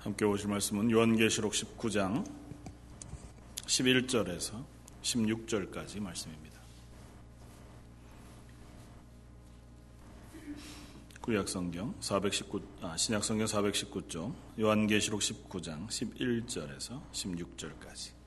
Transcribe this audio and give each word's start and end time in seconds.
함께 0.00 0.24
오실 0.24 0.48
말씀은 0.48 0.90
요한계시록 0.90 1.52
19장 1.52 2.26
11절에서 3.66 4.64
16절까지 5.02 6.00
말씀입니다. 6.00 6.58
구약성경 11.20 11.96
419 12.00 12.62
아, 12.80 12.96
신약성경 12.96 13.46
419쪽 13.46 14.32
요한계시록 14.58 15.20
19장 15.20 15.86
11절에서 15.88 17.02
16절까지 17.12 18.19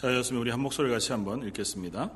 자, 0.00 0.16
였으면 0.16 0.40
우리 0.40 0.50
한 0.50 0.60
목소리 0.60 0.90
같이 0.90 1.12
한번 1.12 1.46
읽겠습니다. 1.48 2.10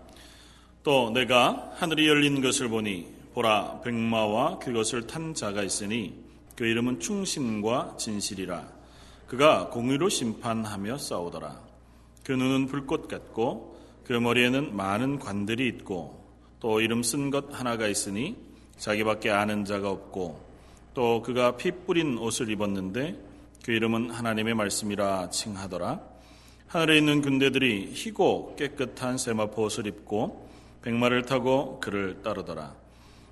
또 0.83 1.11
내가 1.11 1.71
하늘이 1.75 2.09
열린 2.09 2.41
것을 2.41 2.71
보니 2.71 3.07
보라 3.35 3.83
백마와 3.85 4.59
그것을 4.59 5.07
탄 5.07 5.35
자가 5.35 5.63
있으니 5.63 6.15
그 6.57 6.65
이름은 6.65 7.01
충신과 7.01 7.97
진실이라. 7.99 8.67
그가 9.27 9.69
공의로 9.69 10.09
심판하며 10.09 10.97
싸우더라. 10.97 11.61
그 12.25 12.33
눈은 12.33 12.69
불꽃 12.69 13.07
같고 13.07 13.79
그 14.05 14.15
머리에는 14.15 14.75
많은 14.75 15.19
관들이 15.19 15.69
있고 15.69 16.25
또 16.61 16.81
이름 16.81 17.03
쓴 17.03 17.29
것 17.29 17.49
하나가 17.53 17.87
있으니 17.87 18.35
자기밖에 18.79 19.29
아는 19.29 19.67
자가 19.67 19.91
없고 19.91 20.43
또 20.95 21.21
그가 21.21 21.59
피 21.59 21.71
뿌린 21.71 22.17
옷을 22.17 22.49
입었는데 22.49 23.21
그 23.63 23.73
이름은 23.73 24.09
하나님의 24.09 24.55
말씀이라 24.55 25.29
칭하더라 25.29 26.14
하늘에 26.67 26.99
있는 26.99 27.23
군대들이 27.23 27.93
희고 27.93 28.57
깨끗한 28.57 29.19
세마포 29.19 29.65
옷을 29.65 29.87
입고 29.87 30.49
백마를 30.83 31.23
타고 31.23 31.81
그를 31.81 32.23
따르더라. 32.23 32.75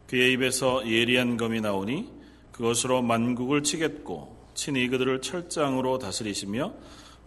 그의 0.06 0.32
입에서 0.32 0.86
예리한 0.88 1.36
검이 1.36 1.60
나오니 1.60 2.08
그것으로 2.52 3.02
만국을 3.02 3.62
치겠고 3.62 4.36
친히 4.54 4.88
그들을 4.88 5.20
철장으로 5.22 5.98
다스리시며 5.98 6.74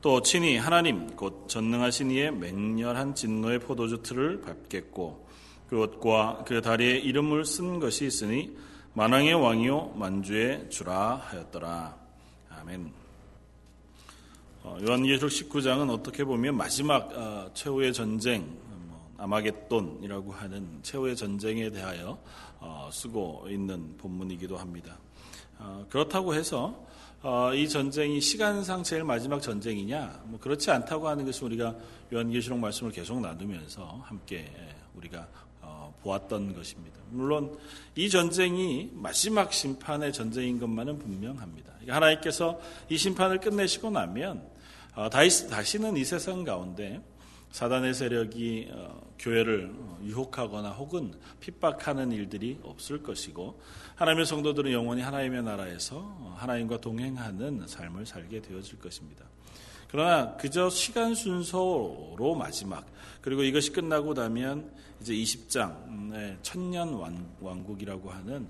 또 0.01 0.21
친히 0.21 0.57
하나님 0.57 1.15
곧 1.15 1.47
전능하신 1.47 2.11
이의 2.11 2.31
맹렬한 2.31 3.15
진노의 3.15 3.59
포도주 3.59 4.03
틀을 4.03 4.41
밟겠고 4.41 5.27
그 5.67 5.81
옷과 5.81 6.43
그 6.45 6.61
다리에 6.61 6.97
이름을 6.97 7.43
쓴 7.43 7.79
것이 7.79 8.05
있으니 8.05 8.55
만왕의 8.93 9.33
왕이요 9.33 9.93
만주의 9.95 10.69
주라 10.69 11.15
하였더라. 11.15 11.97
아멘. 12.49 13.04
어, 14.65 14.79
요한계시록 14.81 15.29
19장은 15.29 15.91
어떻게 15.91 16.23
보면 16.23 16.57
마지막 16.57 17.15
어, 17.15 17.51
최후의 17.53 17.93
전쟁, 17.93 18.41
뭐, 18.87 19.13
아마겟돈이라고 19.15 20.31
하는 20.31 20.79
최후의 20.81 21.15
전쟁에 21.15 21.69
대하여 21.69 22.17
어, 22.59 22.89
쓰고 22.91 23.45
있는 23.47 23.95
본문이기도 23.97 24.57
합니다. 24.57 24.97
그렇다고 25.87 26.33
해서 26.33 26.83
이 27.55 27.69
전쟁이 27.69 28.19
시간상 28.19 28.83
제일 28.83 29.05
마지막 29.05 29.41
전쟁이냐? 29.41 30.23
뭐 30.25 30.37
그렇지 30.39 30.69
않다고 30.69 31.07
하는 31.07 31.25
것을 31.25 31.45
우리가 31.45 31.73
요한계시록 32.11 32.59
말씀을 32.59 32.91
계속 32.91 33.21
나누면서 33.21 34.01
함께 34.03 34.51
우리가 34.95 35.25
보았던 36.01 36.53
것입니다. 36.53 36.99
물론 37.09 37.57
이 37.95 38.09
전쟁이 38.09 38.91
마지막 38.93 39.53
심판의 39.53 40.11
전쟁인 40.11 40.59
것만은 40.59 40.99
분명합니다. 40.99 41.71
하나님께서 41.87 42.59
이 42.89 42.97
심판을 42.97 43.39
끝내시고 43.39 43.91
나면 43.91 44.37
어, 44.39 44.54
다시 44.95 45.77
는 45.79 45.97
이 45.97 46.05
세상 46.05 46.45
가운데 46.45 47.01
사단의 47.51 47.93
세력이 47.93 48.69
어, 48.71 49.01
교회를 49.19 49.71
어, 49.73 49.99
유혹하거나 50.03 50.71
혹은 50.71 51.13
핍박하는 51.39 52.11
일들이 52.11 52.59
없을 52.63 53.01
것이고 53.01 53.61
하나님의 53.95 54.25
성도들은 54.25 54.71
영원히 54.71 55.01
하나님의 55.01 55.43
나라에서 55.43 56.35
하나님과 56.37 56.81
동행하는 56.81 57.65
삶을 57.67 58.05
살게 58.05 58.41
되어질 58.41 58.79
것입니다. 58.79 59.25
그러나 59.89 60.35
그저 60.35 60.69
시간 60.69 61.15
순서로 61.15 62.35
마지막 62.37 62.85
그리고 63.21 63.43
이것이 63.43 63.71
끝나고 63.71 64.13
나면 64.13 64.69
이제 64.99 65.13
20장 65.13 66.41
천년 66.41 66.93
왕국이라고 67.39 68.09
하는 68.09 68.49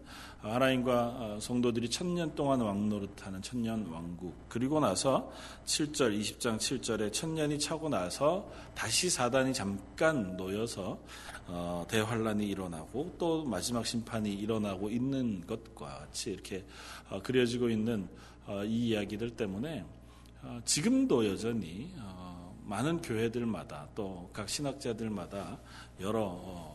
하나님과 0.51 0.94
어, 1.17 1.38
성도들이 1.39 1.89
천년 1.89 2.33
동안 2.35 2.61
왕노릇하는 2.61 3.41
천년 3.41 3.88
왕국. 3.88 4.35
그리고 4.47 4.79
나서 4.79 5.31
7절 5.66 6.19
20장 6.19 6.57
7절에 6.57 7.11
천년이 7.11 7.59
차고 7.59 7.89
나서 7.89 8.50
다시 8.73 9.09
사단이 9.09 9.53
잠깐 9.53 10.38
놓여서 10.38 11.00
어, 11.47 11.85
대환란이 11.89 12.45
일어나고 12.47 13.16
또 13.17 13.44
마지막 13.45 13.85
심판이 13.85 14.34
일어나고 14.34 14.89
있는 14.89 15.45
것과 15.45 16.00
같이 16.00 16.31
이렇게 16.31 16.63
어, 17.09 17.22
그려지고 17.22 17.69
있는 17.69 18.07
이 18.66 18.89
이야기들 18.89 19.31
때문에 19.31 19.84
지금도 20.66 21.28
여전히 21.28 21.91
많은 22.66 23.01
교회들마다 23.01 23.88
또 23.95 24.29
각 24.31 24.50
신학자들마다 24.50 25.57
여러 26.01 26.75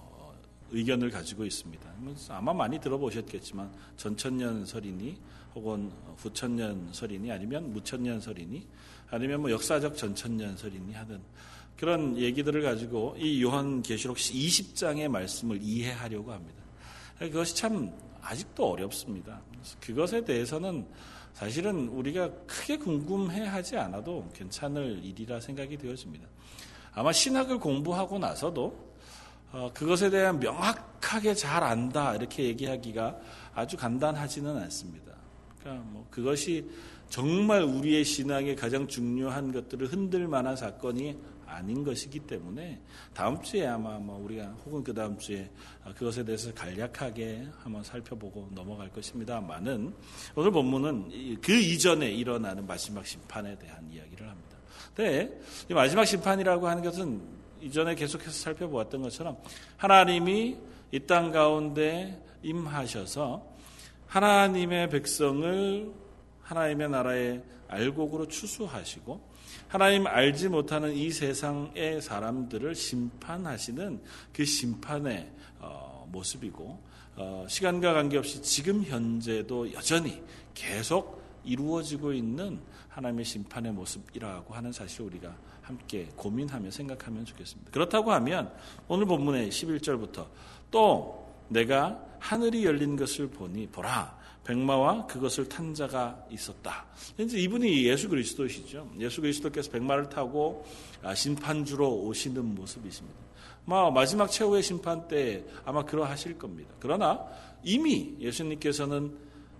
의견을 0.73 1.11
가지고 1.11 1.45
있습니다. 1.45 1.91
뭐 1.99 2.15
아마 2.29 2.53
많이 2.53 2.79
들어보셨겠지만 2.79 3.71
전천년 3.97 4.65
설이니 4.65 5.19
혹은 5.55 5.91
후천년 6.17 6.91
설이니 6.93 7.31
아니면 7.31 7.73
무천년 7.73 8.21
설이니 8.21 8.67
아니면 9.11 9.41
뭐 9.41 9.51
역사적 9.51 9.97
전천년 9.97 10.57
설이니 10.57 10.95
하든 10.95 11.21
그런 11.77 12.17
얘기들을 12.17 12.63
가지고 12.63 13.17
이 13.19 13.43
요한 13.43 13.83
계시록 13.83 14.17
20장의 14.19 15.09
말씀을 15.09 15.59
이해하려고 15.63 16.33
합니다. 16.33 16.61
그것이 17.19 17.57
참 17.57 17.91
아직도 18.21 18.71
어렵습니다. 18.71 19.41
그것에 19.81 20.25
대해서는 20.25 20.87
사실은 21.33 21.89
우리가 21.89 22.31
크게 22.47 22.77
궁금해 22.77 23.47
하지 23.47 23.77
않아도 23.77 24.29
괜찮을 24.35 25.03
일이라 25.05 25.41
생각이 25.41 25.77
되어집니다. 25.79 26.27
아마 26.93 27.13
신학을 27.13 27.59
공부하고 27.59 28.19
나서도 28.19 28.65
어, 28.67 28.90
그것에 29.75 30.11
대한 30.11 30.39
명확하게 30.39 31.35
잘 31.35 31.63
안다 31.65 32.15
이렇게 32.15 32.45
얘기하기가 32.45 33.19
아주 33.55 33.77
간단하지는 33.77 34.57
않습니다. 34.57 35.13
그러니까 35.59 35.85
뭐 35.91 36.07
그것이 36.11 36.71
정말 37.09 37.63
우리의 37.63 38.05
신앙의 38.05 38.55
가장 38.55 38.87
중요한 38.87 39.53
것들을 39.53 39.89
흔들 39.89 40.29
만한 40.29 40.55
사건이 40.55 41.19
아닌 41.45 41.83
것이기 41.83 42.21
때문에 42.21 42.81
다음 43.13 43.43
주에 43.43 43.67
아마 43.67 43.99
뭐 43.99 44.23
우리가 44.25 44.45
혹은 44.65 44.85
그 44.85 44.95
다음 44.95 45.19
주에 45.19 45.51
그것에 45.97 46.25
대해서 46.25 46.55
간략하게 46.55 47.49
한번 47.59 47.83
살펴보고 47.83 48.49
넘어갈 48.53 48.89
것입니다만은 48.91 49.93
오늘 50.37 50.51
본문은 50.53 51.41
그 51.41 51.53
이전에 51.53 52.09
일어나는 52.13 52.65
마지막 52.65 53.05
심판에 53.05 53.59
대한 53.59 53.91
이야기를 53.91 54.29
합니다. 54.29 54.57
근데 54.95 55.41
이 55.69 55.75
마지막 55.75 56.05
심판이라고 56.05 56.69
하는 56.69 56.85
것은 56.85 57.40
이전에 57.63 57.95
계속해서 57.95 58.31
살펴보았던 58.31 59.03
것처럼 59.03 59.37
하나님이 59.77 60.57
이 60.93 61.01
땅 61.07 61.31
가운데 61.31 62.21
임하셔서 62.43 63.47
하나님의 64.07 64.91
백성을 64.91 65.93
하나님의 66.43 66.89
나라의 66.89 67.43
알곡으로 67.69 68.27
추수하시고 68.27 69.31
하나님 69.69 70.07
알지 70.09 70.49
못하는 70.49 70.93
이 70.93 71.13
세상의 71.13 72.03
사람들을 72.03 72.75
심판하시는 72.75 74.03
그 74.33 74.45
심판의 74.45 75.31
어, 75.61 76.09
모습이고 76.11 76.81
어, 77.17 77.47
시간과 77.49 77.93
관계없이 77.93 78.43
지금 78.43 78.83
현재도 78.83 79.73
여전히 79.73 80.21
계속 80.55 81.23
이루어지고 81.45 82.13
있는 82.13 82.61
하나님의 82.89 83.25
심판의 83.25 83.73
모습이라고 83.73 84.53
하는 84.53 84.73
사실을 84.73 85.07
우리가 85.07 85.37
함께 85.71 86.09
고민하며 86.17 86.71
생각하면 86.71 87.25
좋겠습니다. 87.25 87.71
그렇다고 87.71 88.13
하면 88.13 88.53
오늘 88.89 89.07
본문의 89.07 89.51
11절부터 89.51 90.27
또 90.71 91.33
내가 91.49 92.05
하늘이 92.19 92.65
열린 92.65 92.97
것을 92.97 93.29
보니 93.29 93.69
보라 93.69 94.19
백마와 94.45 95.07
그것을 95.07 95.49
탄 95.49 95.73
자가 95.73 96.27
있었다. 96.31 96.87
이제 97.19 97.39
이분이 97.39 97.87
예수 97.87 98.09
그리스도시죠. 98.09 98.91
예수 98.99 99.21
그리스도께서 99.21 99.71
백마를 99.71 100.09
타고 100.09 100.67
아, 101.03 101.15
심판주로 101.15 101.89
오시는 102.03 102.55
모습이십니다. 102.57 103.21
마지막 103.95 104.29
최후의 104.29 104.65
심판 104.65 105.07
때 105.07 105.45
아마 105.65 105.85
그러하실 105.85 106.39
겁니다. 106.39 106.75
그러나 106.81 107.25
이미 107.63 108.17
예수님께서는 108.19 109.17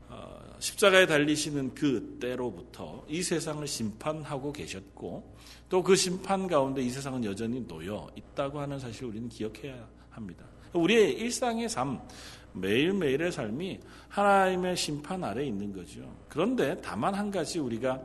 어, 0.09 0.41
십자가에 0.61 1.07
달리시는 1.07 1.75
그 1.75 2.19
때로부터 2.21 3.05
이 3.09 3.23
세상을 3.23 3.67
심판하고 3.67 4.53
계셨고 4.53 5.35
또 5.69 5.83
그 5.83 5.97
심판 5.97 6.47
가운데 6.47 6.83
이 6.83 6.91
세상은 6.91 7.25
여전히 7.25 7.67
놓여 7.67 8.09
있다고 8.15 8.61
하는 8.61 8.79
사실을 8.79 9.09
우리는 9.09 9.29
기억해야 9.29 9.89
합니다. 10.11 10.45
우리의 10.73 11.15
일상의 11.15 11.69
삶, 11.69 12.01
매일매일의 12.53 13.33
삶이 13.33 13.81
하나님의 14.09 14.77
심판 14.77 15.25
아래 15.25 15.45
있는 15.45 15.73
거죠. 15.73 16.15
그런데 16.29 16.77
다만 16.83 17.15
한 17.15 17.31
가지 17.31 17.59
우리가 17.59 18.01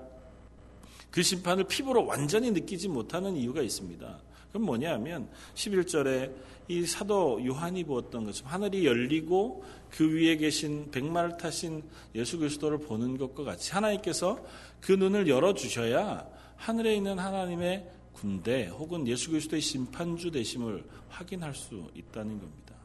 그 1.11 1.21
심판을 1.21 1.65
피부로 1.65 2.05
완전히 2.05 2.51
느끼지 2.51 2.87
못하는 2.87 3.35
이유가 3.35 3.61
있습니다. 3.61 4.19
그럼 4.55 4.67
뭐냐 4.67 4.93
하면 4.93 5.27
11절에 5.53 6.33
이 6.69 6.85
사도 6.85 7.45
요한이 7.45 7.83
보았던 7.83 8.23
것처럼 8.23 8.53
하늘이 8.53 8.85
열리고 8.85 9.65
그 9.89 10.09
위에 10.09 10.37
계신 10.37 10.89
백마를 10.91 11.35
타신 11.35 11.83
예수 12.15 12.39
그리스도를 12.39 12.77
보는 12.77 13.17
것과 13.17 13.43
같이 13.43 13.73
하나님께서 13.73 14.39
그 14.79 14.93
눈을 14.93 15.27
열어 15.27 15.53
주셔야 15.53 16.25
하늘에 16.55 16.95
있는 16.95 17.19
하나님의 17.19 17.85
군대 18.13 18.67
혹은 18.67 19.05
예수 19.09 19.29
그리스도의 19.29 19.61
심판주 19.61 20.31
되심을 20.31 20.85
확인할 21.09 21.53
수 21.53 21.91
있다는 21.93 22.39
겁니다. 22.39 22.75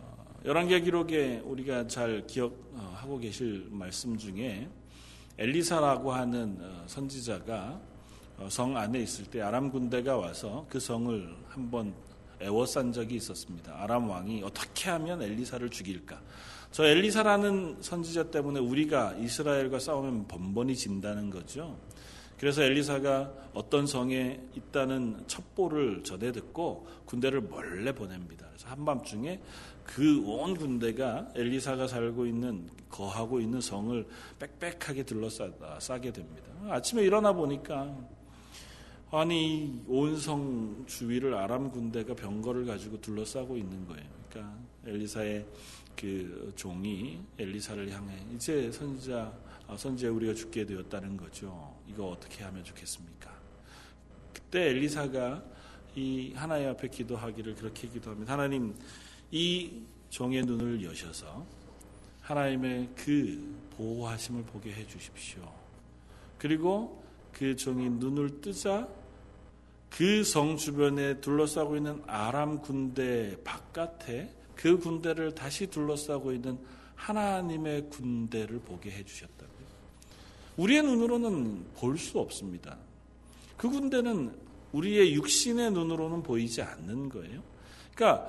어, 0.00 0.24
열왕기 0.46 0.80
기록에 0.80 1.42
우리가 1.44 1.88
잘 1.88 2.26
기억하고 2.26 3.18
계실 3.18 3.66
말씀 3.70 4.16
중에 4.16 4.66
엘리사라고 5.36 6.10
하는 6.10 6.56
어, 6.58 6.84
선지자가 6.86 7.54
어, 7.82 7.87
성 8.48 8.76
안에 8.76 9.00
있을 9.00 9.24
때 9.26 9.40
아람 9.42 9.70
군대가 9.70 10.16
와서 10.16 10.66
그 10.68 10.78
성을 10.78 11.34
한번 11.48 11.92
애워싼 12.40 12.92
적이 12.92 13.16
있었습니다. 13.16 13.74
아람 13.82 14.08
왕이 14.08 14.42
어떻게 14.44 14.90
하면 14.90 15.20
엘리사를 15.22 15.68
죽일까? 15.70 16.20
저 16.70 16.84
엘리사라는 16.84 17.78
선지자 17.80 18.30
때문에 18.30 18.60
우리가 18.60 19.14
이스라엘과 19.14 19.78
싸우면 19.80 20.28
번번이 20.28 20.76
진다는 20.76 21.30
거죠. 21.30 21.76
그래서 22.38 22.62
엘리사가 22.62 23.32
어떤 23.54 23.86
성에 23.88 24.40
있다는 24.54 25.24
첩보를 25.26 26.04
전해 26.04 26.30
듣고 26.30 26.86
군대를 27.06 27.40
몰래 27.40 27.92
보냅니다. 27.92 28.46
그래서 28.50 28.68
한밤중에 28.68 29.40
그 29.82 30.22
온 30.24 30.56
군대가 30.56 31.28
엘리사가 31.34 31.88
살고 31.88 32.26
있는 32.26 32.68
거하고 32.90 33.40
있는 33.40 33.60
성을 33.60 34.06
빽빽하게 34.38 35.02
둘러싸게 35.02 36.12
됩니다. 36.12 36.46
아침에 36.68 37.02
일어나 37.02 37.32
보니까 37.32 37.96
아니 39.10 39.82
온성 39.86 40.84
주위를 40.86 41.34
아람 41.34 41.70
군대가 41.70 42.14
병거를 42.14 42.66
가지고 42.66 43.00
둘러싸고 43.00 43.56
있는 43.56 43.86
거예요. 43.86 44.04
그러니까 44.28 44.58
엘리사의 44.84 45.46
그 45.96 46.52
종이 46.54 47.18
엘리사를 47.38 47.90
향해 47.90 48.14
이제 48.34 48.70
선지자 48.70 49.32
아, 49.66 49.76
선지자 49.76 50.10
우리가 50.10 50.34
죽게 50.34 50.66
되었다는 50.66 51.16
거죠. 51.16 51.74
이거 51.88 52.08
어떻게 52.08 52.44
하면 52.44 52.62
좋겠습니까? 52.62 53.30
그때 54.32 54.68
엘리사가 54.68 55.42
이 55.96 56.32
하나님 56.34 56.68
앞에 56.68 56.88
기도하기를 56.88 57.54
그렇게 57.54 57.88
기도합니다. 57.88 58.34
하나님 58.34 58.74
이 59.30 59.82
종의 60.10 60.44
눈을 60.44 60.84
여셔서 60.84 61.46
하나님의 62.20 62.90
그 62.94 63.56
보호하심을 63.76 64.42
보게 64.44 64.72
해 64.72 64.86
주십시오. 64.86 65.50
그리고 66.36 67.02
그 67.32 67.56
종이 67.56 67.88
눈을 67.88 68.40
뜨자 68.40 68.88
그 69.90 70.22
성 70.22 70.56
주변에 70.56 71.20
둘러싸고 71.20 71.76
있는 71.76 72.02
아람 72.06 72.60
군대 72.60 73.36
바깥에 73.42 74.30
그 74.54 74.78
군대를 74.78 75.34
다시 75.34 75.66
둘러싸고 75.68 76.32
있는 76.32 76.58
하나님의 76.96 77.88
군대를 77.90 78.60
보게 78.60 78.90
해 78.90 79.04
주셨다고요. 79.04 79.66
우리의 80.56 80.82
눈으로는 80.82 81.64
볼 81.76 81.96
수 81.96 82.18
없습니다. 82.18 82.76
그 83.56 83.68
군대는 83.70 84.32
우리의 84.72 85.14
육신의 85.14 85.72
눈으로는 85.72 86.22
보이지 86.22 86.60
않는 86.62 87.08
거예요. 87.08 87.42
그러니까 87.94 88.28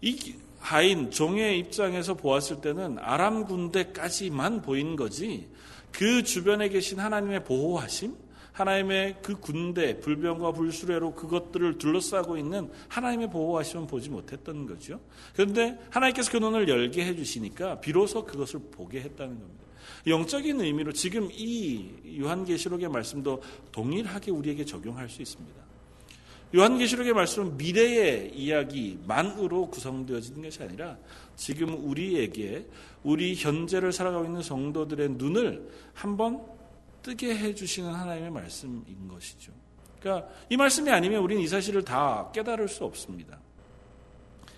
이 0.00 0.34
하인 0.58 1.10
종의 1.10 1.58
입장에서 1.60 2.14
보았을 2.14 2.60
때는 2.60 2.98
아람 2.98 3.44
군대까지만 3.44 4.62
보인 4.62 4.96
거지 4.96 5.48
그 5.92 6.22
주변에 6.22 6.68
계신 6.68 6.98
하나님의 6.98 7.44
보호하심, 7.44 8.16
하나님의 8.58 9.18
그 9.22 9.38
군대, 9.38 10.00
불병과 10.00 10.50
불수레로 10.50 11.14
그것들을 11.14 11.78
둘러싸고 11.78 12.36
있는 12.36 12.68
하나님의 12.88 13.30
보호하심은 13.30 13.86
보지 13.86 14.10
못했던 14.10 14.66
거죠. 14.66 15.00
그런데 15.34 15.78
하나님께서 15.90 16.32
그 16.32 16.38
눈을 16.38 16.68
열게 16.68 17.04
해주시니까 17.04 17.80
비로소 17.80 18.24
그것을 18.24 18.60
보게 18.72 19.00
했다는 19.00 19.38
겁니다. 19.38 19.64
영적인 20.08 20.60
의미로 20.60 20.92
지금 20.92 21.28
이 21.30 22.18
요한계시록의 22.20 22.88
말씀도 22.88 23.42
동일하게 23.70 24.32
우리에게 24.32 24.64
적용할 24.64 25.08
수 25.08 25.22
있습니다. 25.22 25.56
요한계시록의 26.56 27.12
말씀은 27.12 27.56
미래의 27.58 28.32
이야기만으로 28.34 29.68
구성되어지는 29.70 30.42
것이 30.42 30.62
아니라 30.62 30.96
지금 31.36 31.74
우리에게 31.88 32.66
우리 33.04 33.36
현재를 33.36 33.92
살아가고 33.92 34.24
있는 34.24 34.42
성도들의 34.42 35.10
눈을 35.10 35.68
한번 35.94 36.57
뜨게 37.08 37.34
해주시는 37.34 37.94
하나님의 37.94 38.30
말씀인 38.30 39.08
것이죠. 39.08 39.50
그러니까 39.98 40.28
이 40.50 40.58
말씀이 40.58 40.90
아니면 40.90 41.22
우리는 41.22 41.42
이 41.42 41.48
사실을 41.48 41.82
다 41.82 42.30
깨달을 42.34 42.68
수 42.68 42.84
없습니다. 42.84 43.38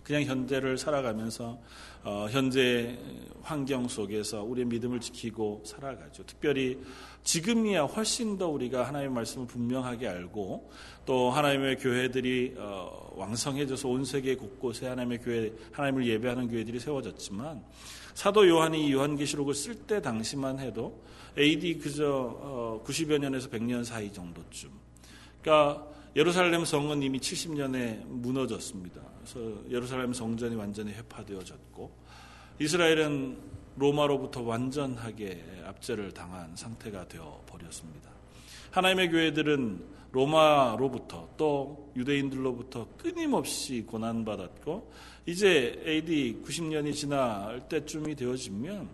그냥 0.02 0.24
현재를 0.24 0.76
살아가면서 0.76 1.60
어, 2.02 2.26
현재 2.28 2.98
환경 3.42 3.86
속에서 3.86 4.42
우리의 4.42 4.66
믿음을 4.66 4.98
지키고 4.98 5.62
살아가죠. 5.64 6.26
특별히 6.26 6.80
지금이야 7.22 7.82
훨씬 7.82 8.36
더 8.36 8.48
우리가 8.48 8.82
하나님의 8.88 9.14
말씀을 9.14 9.46
분명하게 9.46 10.08
알고 10.08 10.72
또 11.06 11.30
하나님의 11.30 11.76
교회들이 11.76 12.56
어, 12.58 13.12
왕성해져서 13.14 13.88
온 13.88 14.04
세계 14.04 14.34
곳곳에 14.34 14.88
하나님의 14.88 15.18
교회, 15.18 15.52
하나님을 15.70 16.04
예배하는 16.04 16.48
교회들이 16.48 16.80
세워졌지만 16.80 17.62
사도 18.14 18.48
요한이 18.48 18.92
요한계시록을 18.92 19.54
쓸 19.54 19.76
때 19.76 20.02
당시만 20.02 20.58
해도 20.58 21.00
AD 21.38 21.78
그저 21.78 22.80
90여 22.84 23.14
어, 23.14 23.18
년에서 23.18 23.48
100년 23.48 23.84
사이 23.84 24.12
정도쯤. 24.12 24.70
그러니까 25.40 25.86
예루살렘 26.16 26.64
성은 26.64 27.02
이미 27.02 27.18
70년에 27.18 28.04
무너졌습니다. 28.06 29.00
그래서 29.18 29.70
예루살렘 29.70 30.12
성전이 30.12 30.56
완전히 30.56 30.92
회파되어졌고 30.92 31.90
이스라엘은 32.58 33.38
로마로부터 33.76 34.42
완전하게 34.42 35.62
압제를 35.66 36.12
당한 36.12 36.54
상태가 36.56 37.06
되어 37.06 37.42
버렸습니다. 37.46 38.10
하나님의 38.72 39.10
교회들은 39.10 40.00
로마로부터 40.12 41.28
또 41.36 41.92
유대인들로부터 41.96 42.88
끊임없이 42.98 43.82
고난받았고 43.82 44.92
이제 45.26 45.80
AD 45.86 46.42
90년이 46.44 46.92
지날 46.94 47.68
때쯤이 47.68 48.16
되어지면 48.16 48.88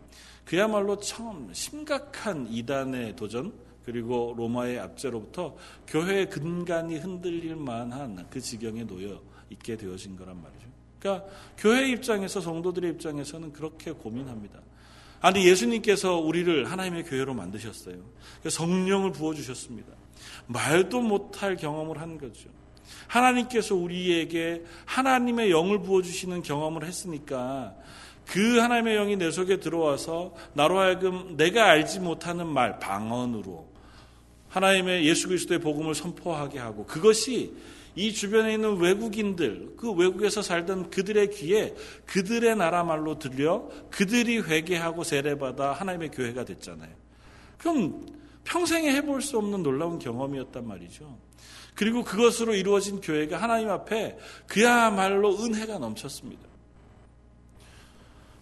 그야말로 0.47 0.97
처음 0.99 1.53
심각한 1.53 2.47
이단의 2.49 3.17
도전 3.17 3.53
그리고 3.85 4.35
로마의 4.37 4.79
압제로부터 4.79 5.57
교회의 5.87 6.31
근간이 6.31 6.97
흔들릴 6.99 7.57
만한 7.57 8.27
그 8.31 8.41
지경에 8.41 8.85
놓여 8.85 9.21
있게 9.51 9.77
되어진 9.77 10.17
거란 10.17 10.41
말이죠. 10.41 10.67
그러니까 10.99 11.27
교회 11.59 11.89
입장에서 11.91 12.41
성도들의 12.41 12.93
입장에서는 12.93 13.53
그렇게 13.53 13.93
고민합니다. 13.93 14.61
아니 15.21 15.47
예수님께서 15.47 16.19
우리를 16.19 16.71
하나님의 16.71 17.05
교회로 17.05 17.35
만드셨어요. 17.35 17.97
성령을 18.49 19.13
부어 19.13 19.35
주셨습니다. 19.35 19.93
말도 20.47 21.01
못할 21.01 21.57
경험을 21.57 22.01
한 22.01 22.19
거죠. 22.19 22.49
하나님께서 23.09 23.75
우리에게 23.75 24.65
하나님의 24.85 25.51
영을 25.51 25.81
부어 25.83 26.03
주시는 26.03 26.43
경험을 26.43 26.85
했으니까 26.85 27.75
그 28.27 28.59
하나님의 28.59 28.97
영이 28.97 29.17
내 29.17 29.31
속에 29.31 29.59
들어와서 29.59 30.35
나로 30.53 30.79
하여금 30.79 31.37
내가 31.37 31.71
알지 31.71 32.01
못하는 32.01 32.47
말 32.47 32.79
방언으로 32.79 33.67
하나님의 34.49 35.07
예수 35.07 35.29
그리스도의 35.29 35.61
복음을 35.61 35.95
선포하게 35.95 36.59
하고 36.59 36.85
그것이 36.87 37.55
이 37.95 38.13
주변에 38.13 38.55
있는 38.55 38.77
외국인들, 38.77 39.75
그 39.77 39.91
외국에서 39.91 40.43
살던 40.43 40.91
그들의 40.91 41.31
귀에 41.31 41.75
그들의 42.05 42.55
나라 42.57 42.85
말로 42.85 43.19
들려 43.19 43.69
그들이 43.91 44.39
회개하고 44.41 45.03
세례받아 45.03 45.73
하나님의 45.73 46.11
교회가 46.11 46.45
됐잖아요. 46.45 46.91
그럼 47.57 48.07
평생에 48.45 48.93
해볼 48.97 49.23
수 49.23 49.39
없는 49.39 49.63
놀라운 49.63 49.99
경험이었단 49.99 50.67
말이죠. 50.67 51.19
그리고 51.75 52.05
그것으로 52.05 52.55
이루어진 52.55 53.01
교회가 53.01 53.39
하나님 53.41 53.71
앞에 53.71 54.19
그야말로 54.47 55.43
은혜가 55.43 55.79
넘쳤습니다. 55.79 56.56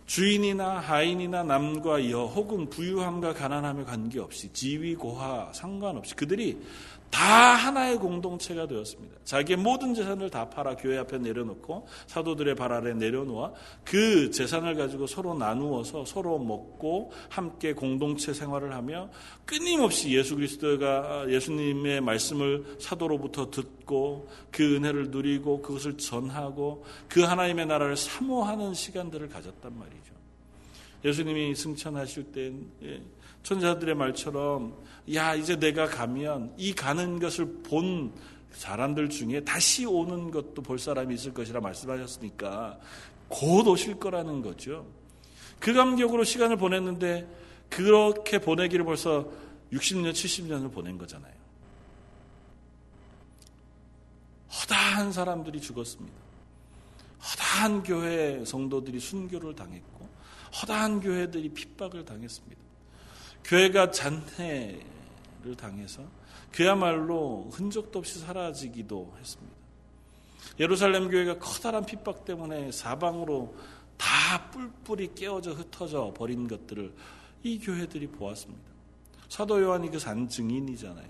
주인이나 0.06 0.80
하인이나 0.80 1.42
남과 1.44 2.10
여 2.10 2.26
혹은 2.26 2.68
부유함과 2.68 3.34
가난함에 3.34 3.84
관계없이 3.84 4.52
지위 4.52 4.94
고하 4.94 5.50
상관없이 5.52 6.14
그들이 6.14 6.60
다 7.10 7.54
하나의 7.54 7.96
공동체가 7.98 8.66
되었습니다. 8.66 9.16
자기의 9.24 9.56
모든 9.58 9.94
재산을 9.94 10.30
다 10.30 10.50
팔아 10.50 10.76
교회 10.76 10.98
앞에 10.98 11.18
내려놓고 11.18 11.86
사도들의 12.06 12.56
발 12.56 12.72
아래 12.72 12.92
내려놓아 12.92 13.52
그 13.84 14.30
재산을 14.30 14.74
가지고 14.74 15.06
서로 15.06 15.34
나누어서 15.34 16.04
서로 16.04 16.38
먹고 16.38 17.12
함께 17.28 17.72
공동체 17.72 18.32
생활을 18.34 18.74
하며 18.74 19.10
끊임없이 19.46 20.14
예수 20.16 20.34
그리스도가 20.34 21.30
예수님의 21.30 22.00
말씀을 22.00 22.76
사도로부터 22.80 23.50
듣고 23.50 24.28
그 24.50 24.76
은혜를 24.76 25.10
누리고 25.10 25.62
그것을 25.62 25.96
전하고 25.96 26.84
그 27.08 27.22
하나님의 27.22 27.66
나라를 27.66 27.96
사모하는 27.96 28.74
시간들을 28.74 29.28
가졌단 29.28 29.78
말이죠. 29.78 30.14
예수님이 31.04 31.54
승천하실 31.54 32.24
때 32.32 32.52
예, 32.82 33.02
천사들의 33.42 33.94
말처럼 33.94 34.74
야 35.12 35.34
이제 35.34 35.56
내가 35.56 35.86
가면 35.86 36.54
이 36.56 36.72
가는 36.72 37.18
것을 37.18 37.62
본 37.62 38.14
사람들 38.52 39.10
중에 39.10 39.40
다시 39.40 39.84
오는 39.84 40.30
것도 40.30 40.62
볼 40.62 40.78
사람이 40.78 41.14
있을 41.14 41.34
것이라 41.34 41.60
말씀하셨으니까 41.60 42.78
곧 43.28 43.66
오실 43.66 43.98
거라는 43.98 44.42
거죠. 44.42 44.86
그 45.60 45.72
감격으로 45.72 46.24
시간을 46.24 46.56
보냈는데 46.56 47.26
그렇게 47.68 48.38
보내기를 48.38 48.84
벌써 48.84 49.28
60년, 49.72 50.12
70년을 50.12 50.72
보낸 50.72 50.96
거잖아요. 50.96 51.34
허다한 54.60 55.12
사람들이 55.12 55.60
죽었습니다. 55.60 56.16
허다한 57.20 57.82
교회 57.82 58.44
성도들이 58.44 59.00
순교를 59.00 59.54
당했고 59.56 60.08
허다한 60.60 61.00
교회들이 61.00 61.48
핍박을 61.48 62.04
당했습니다. 62.04 62.62
교회가 63.44 63.90
잔해를 63.90 64.80
당해서 65.56 66.02
그야말로 66.50 67.48
흔적도 67.52 67.98
없이 67.98 68.18
사라지기도 68.20 69.14
했습니다. 69.18 69.54
예루살렘 70.60 71.10
교회가 71.10 71.38
커다란 71.38 71.84
핍박 71.84 72.24
때문에 72.24 72.70
사방으로 72.70 73.54
다 73.96 74.50
뿔뿔이 74.50 75.14
깨어져 75.14 75.52
흩어져 75.52 76.12
버린 76.16 76.46
것들을 76.48 76.92
이 77.42 77.58
교회들이 77.58 78.08
보았습니다. 78.08 78.62
사도 79.28 79.60
요한이 79.60 79.90
그 79.90 79.98
산 79.98 80.28
증인이잖아요. 80.28 81.08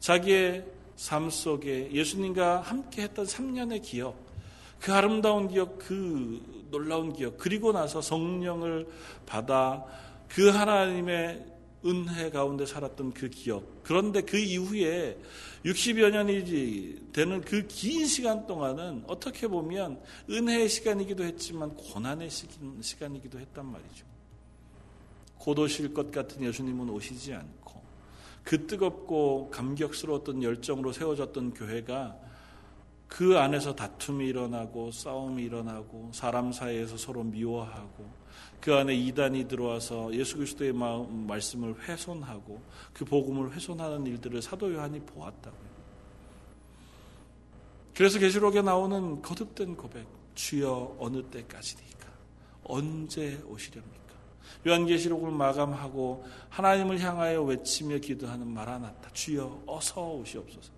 자기의 0.00 0.64
삶 0.96 1.30
속에 1.30 1.90
예수님과 1.92 2.60
함께 2.60 3.02
했던 3.02 3.26
3년의 3.26 3.82
기억, 3.82 4.16
그 4.80 4.92
아름다운 4.92 5.48
기억, 5.48 5.78
그 5.78 6.66
놀라운 6.70 7.12
기억, 7.12 7.38
그리고 7.38 7.72
나서 7.72 8.00
성령을 8.00 8.86
받아 9.24 9.84
그 10.28 10.48
하나님의 10.50 11.53
은혜 11.84 12.30
가운데 12.30 12.66
살았던 12.66 13.12
그 13.12 13.28
기억. 13.28 13.82
그런데 13.82 14.22
그 14.22 14.38
이후에 14.38 15.18
60여 15.64 16.10
년이 16.10 17.12
되는 17.12 17.40
그 17.40 17.66
긴 17.66 18.06
시간 18.06 18.46
동안은 18.46 19.04
어떻게 19.06 19.46
보면 19.48 20.00
은혜의 20.30 20.68
시간이기도 20.68 21.24
했지만 21.24 21.74
고난의 21.74 22.28
시간이기도 22.80 23.38
했단 23.38 23.66
말이죠. 23.66 24.06
곧 25.38 25.58
오실 25.58 25.92
것 25.92 26.10
같은 26.10 26.42
예수님은 26.42 26.88
오시지 26.88 27.34
않고 27.34 27.82
그 28.42 28.66
뜨겁고 28.66 29.50
감격스러웠던 29.50 30.42
열정으로 30.42 30.92
세워졌던 30.92 31.54
교회가 31.54 32.18
그 33.06 33.38
안에서 33.38 33.74
다툼이 33.74 34.26
일어나고 34.26 34.90
싸움이 34.90 35.42
일어나고 35.44 36.10
사람 36.12 36.52
사이에서 36.52 36.96
서로 36.96 37.22
미워하고 37.22 38.23
그 38.64 38.74
안에 38.74 38.94
이단이 38.94 39.46
들어와서 39.46 40.10
예수 40.14 40.38
그리스도의 40.38 40.72
마음, 40.72 41.26
말씀을 41.26 41.86
훼손하고 41.86 42.62
그 42.94 43.04
복음을 43.04 43.52
훼손하는 43.52 44.06
일들을 44.06 44.40
사도 44.40 44.72
요한이 44.72 45.00
보았다고요. 45.00 45.74
그래서 47.94 48.18
계시록에 48.18 48.62
나오는 48.62 49.20
거듭된 49.20 49.76
고백, 49.76 50.06
주여 50.34 50.96
어느 50.98 51.22
때까지니까 51.24 52.08
언제 52.62 53.38
오시렵니까? 53.46 54.14
요한계시록을 54.66 55.30
마감하고 55.30 56.24
하나님을 56.48 56.98
향하여 57.00 57.42
외치며 57.42 57.98
기도하는 57.98 58.46
마라나타 58.46 59.10
주여 59.12 59.64
어서 59.66 60.08
오시옵소서. 60.10 60.72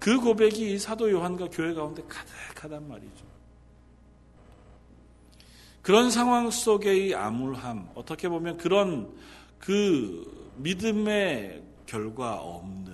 그 0.00 0.18
고백이 0.18 0.76
사도 0.80 1.08
요한과 1.08 1.50
교회 1.52 1.72
가운데 1.72 2.02
가득하단 2.02 2.88
말이죠. 2.88 3.37
그런 5.88 6.10
상황 6.10 6.50
속의 6.50 7.14
암울함, 7.14 7.92
어떻게 7.94 8.28
보면 8.28 8.58
그런 8.58 9.10
그 9.58 10.52
믿음의 10.58 11.62
결과 11.86 12.34
없는, 12.34 12.92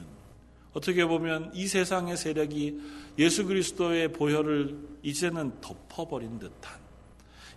어떻게 0.74 1.04
보면 1.04 1.50
이 1.54 1.66
세상의 1.66 2.16
세력이 2.16 2.80
예수 3.18 3.46
그리스도의 3.46 4.12
보혈을 4.12 4.78
이제는 5.02 5.60
덮어버린 5.60 6.38
듯한, 6.38 6.78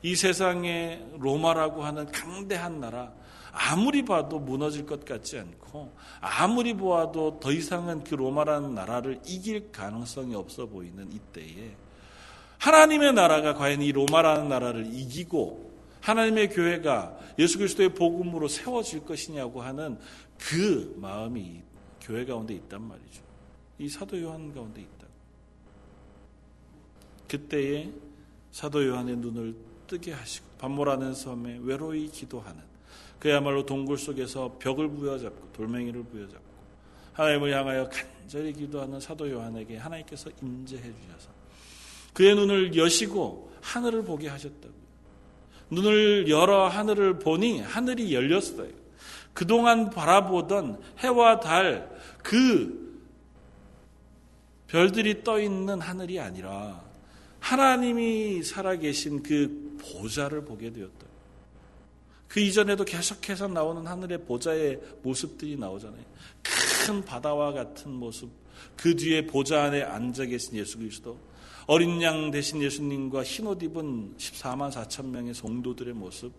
이 0.02 0.16
세상의 0.16 1.06
로마라고 1.20 1.84
하는 1.84 2.12
강대한 2.12 2.80
나라, 2.80 3.14
아무리 3.52 4.04
봐도 4.04 4.40
무너질 4.40 4.88
것 4.88 5.06
같지 5.06 5.38
않고, 5.38 5.94
아무리 6.20 6.74
보아도 6.74 7.40
더 7.40 7.52
이상은 7.52 8.04
그 8.04 8.16
로마라는 8.16 8.74
나라를 8.74 9.20
이길 9.24 9.72
가능성이 9.72 10.34
없어 10.34 10.66
보이는 10.66 11.08
이때에, 11.12 11.76
하나님의 12.60 13.14
나라가 13.14 13.54
과연 13.54 13.82
이 13.82 13.92
로마라는 13.92 14.50
나라를 14.50 14.88
이기고 14.94 15.72
하나님의 16.02 16.50
교회가 16.50 17.18
예수 17.40 17.58
그리스도의 17.58 17.94
복음으로 17.94 18.48
세워질 18.48 19.06
것이냐고 19.06 19.62
하는 19.62 20.00
그 20.38 20.96
마음이 20.98 21.62
교회 22.02 22.26
가운데 22.26 22.54
있단 22.54 22.82
말이죠. 22.82 23.22
이 23.80 23.90
사도 23.90 24.20
요한 24.22 24.54
가운데 24.54 24.82
있다. 24.82 25.08
그때에 27.28 27.92
사도 28.52 28.86
요한의 28.88 29.18
눈을 29.18 29.56
뜨게 29.86 30.14
하시고 30.14 30.48
반모라는 30.58 31.14
섬에 31.14 31.60
외로이 31.62 32.08
기도하는 32.08 32.62
그야말로 33.20 33.66
동굴 33.66 33.98
속에서 33.98 34.58
벽을 34.60 34.90
부여잡고 34.90 35.52
돌멩이를 35.54 36.04
부여잡고 36.04 36.46
하나님을 37.14 37.54
향하여 37.54 37.90
간절히 37.90 38.54
기도하는 38.54 39.00
사도 39.00 39.30
요한에게 39.30 39.78
하나님께서 39.78 40.30
임재해 40.42 40.82
주셔서 40.82 41.37
그의 42.18 42.34
눈을 42.34 42.76
여시고 42.76 43.52
하늘을 43.62 44.04
보게 44.04 44.28
하셨다고요. 44.28 44.74
눈을 45.70 46.28
열어 46.28 46.68
하늘을 46.68 47.20
보니 47.20 47.62
하늘이 47.62 48.12
열렸어요. 48.12 48.72
그동안 49.36 49.92
바라보던 49.92 50.82
해와 50.98 51.40
달, 51.40 51.96
그 52.24 53.06
별들이 54.66 55.24
떠 55.24 55.40
있는 55.40 55.80
하늘이 55.80 56.20
아니라 56.20 56.84
하나님이 57.40 58.42
살아계신 58.42 59.22
그 59.22 59.78
보좌를 59.80 60.44
보게 60.44 60.74
되었다. 60.74 61.06
그 62.28 62.40
이전에도 62.40 62.84
계속해서 62.84 63.48
나오는 63.48 63.86
하늘의 63.86 64.26
보좌의 64.26 64.80
모습들이 65.04 65.56
나오잖아요. 65.56 66.04
큰 66.42 67.06
바다와 67.06 67.54
같은 67.54 67.92
모습, 67.92 68.32
그 68.76 68.96
뒤에 68.96 69.28
보좌 69.28 69.66
안에 69.66 69.84
앉아 69.84 70.26
계신 70.26 70.56
예수 70.56 70.80
그리스도, 70.80 71.28
어린 71.68 72.02
양 72.02 72.32
대신 72.32 72.62
예수님과 72.62 73.24
흰옷 73.24 73.62
입은 73.62 74.16
14만 74.18 74.72
4천 74.72 75.08
명의 75.08 75.34
성도들의 75.34 75.94
모습, 75.94 76.32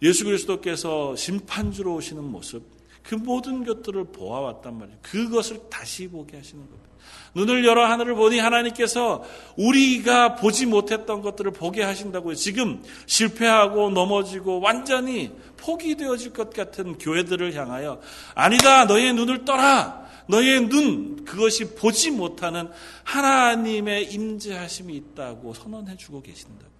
예수 0.00 0.24
그리스도께서 0.24 1.14
심판주로 1.14 1.96
오시는 1.96 2.24
모습, 2.24 2.64
그 3.02 3.14
모든 3.14 3.64
것들을 3.64 4.04
보아왔단 4.04 4.78
말이에요. 4.78 4.98
그것을 5.02 5.60
다시 5.68 6.08
보게 6.08 6.38
하시는 6.38 6.64
겁니다. 6.64 6.88
눈을 7.34 7.64
열어 7.66 7.86
하늘을 7.86 8.14
보니 8.14 8.38
하나님께서 8.38 9.24
우리가 9.56 10.36
보지 10.36 10.66
못했던 10.66 11.20
것들을 11.20 11.52
보게 11.52 11.82
하신다고요. 11.82 12.34
지금 12.34 12.82
실패하고 13.06 13.90
넘어지고 13.90 14.60
완전히 14.60 15.32
포기되어질 15.56 16.32
것 16.32 16.52
같은 16.52 16.96
교회들을 16.98 17.54
향하여 17.54 18.00
아니다, 18.34 18.84
너의 18.86 19.12
눈을 19.14 19.44
떠라. 19.44 20.02
너의 20.28 20.68
눈 20.68 21.24
그것이 21.24 21.74
보지 21.74 22.10
못하는 22.10 22.70
하나님의 23.04 24.12
임재하심이 24.12 24.94
있다고 24.94 25.54
선언해 25.54 25.96
주고 25.96 26.22
계신다고. 26.22 26.70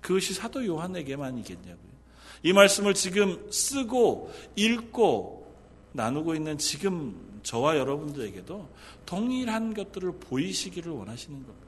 그것이 0.00 0.34
사도 0.34 0.64
요한에게만 0.64 1.38
이겠냐고요. 1.38 1.94
이 2.42 2.52
말씀을 2.52 2.92
지금 2.92 3.50
쓰고 3.50 4.32
읽고 4.54 5.54
나누고 5.92 6.34
있는 6.34 6.58
지금 6.58 7.40
저와 7.42 7.78
여러분들에게도 7.78 8.68
동일한 9.06 9.72
것들을 9.72 10.18
보이시기를 10.18 10.92
원하시는 10.92 11.42
겁니다. 11.44 11.66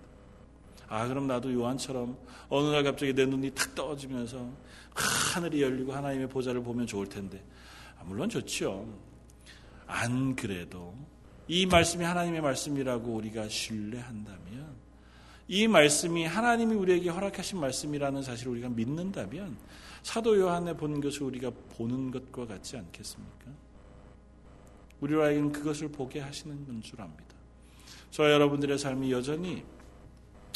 아, 0.88 1.08
그럼 1.08 1.26
나도 1.26 1.52
요한처럼 1.52 2.16
어느 2.48 2.68
날 2.68 2.84
갑자기 2.84 3.14
내 3.14 3.24
눈이 3.24 3.52
탁 3.54 3.74
떠지면서 3.74 4.46
하늘이 4.94 5.62
열리고 5.62 5.92
하나님의 5.92 6.28
보좌를 6.28 6.62
보면 6.62 6.86
좋을 6.86 7.08
텐데. 7.08 7.42
아, 7.98 8.04
물론 8.04 8.28
좋죠. 8.28 8.86
안 9.86 10.34
그래도 10.34 10.94
이 11.48 11.66
말씀이 11.66 12.04
하나님의 12.04 12.40
말씀이라고 12.40 13.14
우리가 13.14 13.48
신뢰한다면 13.48 14.74
이 15.48 15.68
말씀이 15.68 16.24
하나님이 16.24 16.74
우리에게 16.74 17.08
허락하신 17.08 17.60
말씀이라는 17.60 18.22
사실을 18.22 18.52
우리가 18.52 18.68
믿는다면 18.68 19.56
사도 20.02 20.38
요한에 20.38 20.76
본 20.76 21.00
것을 21.00 21.22
우리가 21.22 21.50
보는 21.76 22.10
것과 22.10 22.46
같지 22.46 22.76
않겠습니까? 22.76 23.50
우리라에게는 25.00 25.52
그것을 25.52 25.88
보게 25.88 26.20
하시는 26.20 26.80
줄 26.82 27.00
압니다. 27.00 27.34
저와 28.10 28.32
여러분들의 28.32 28.78
삶이 28.78 29.12
여전히 29.12 29.64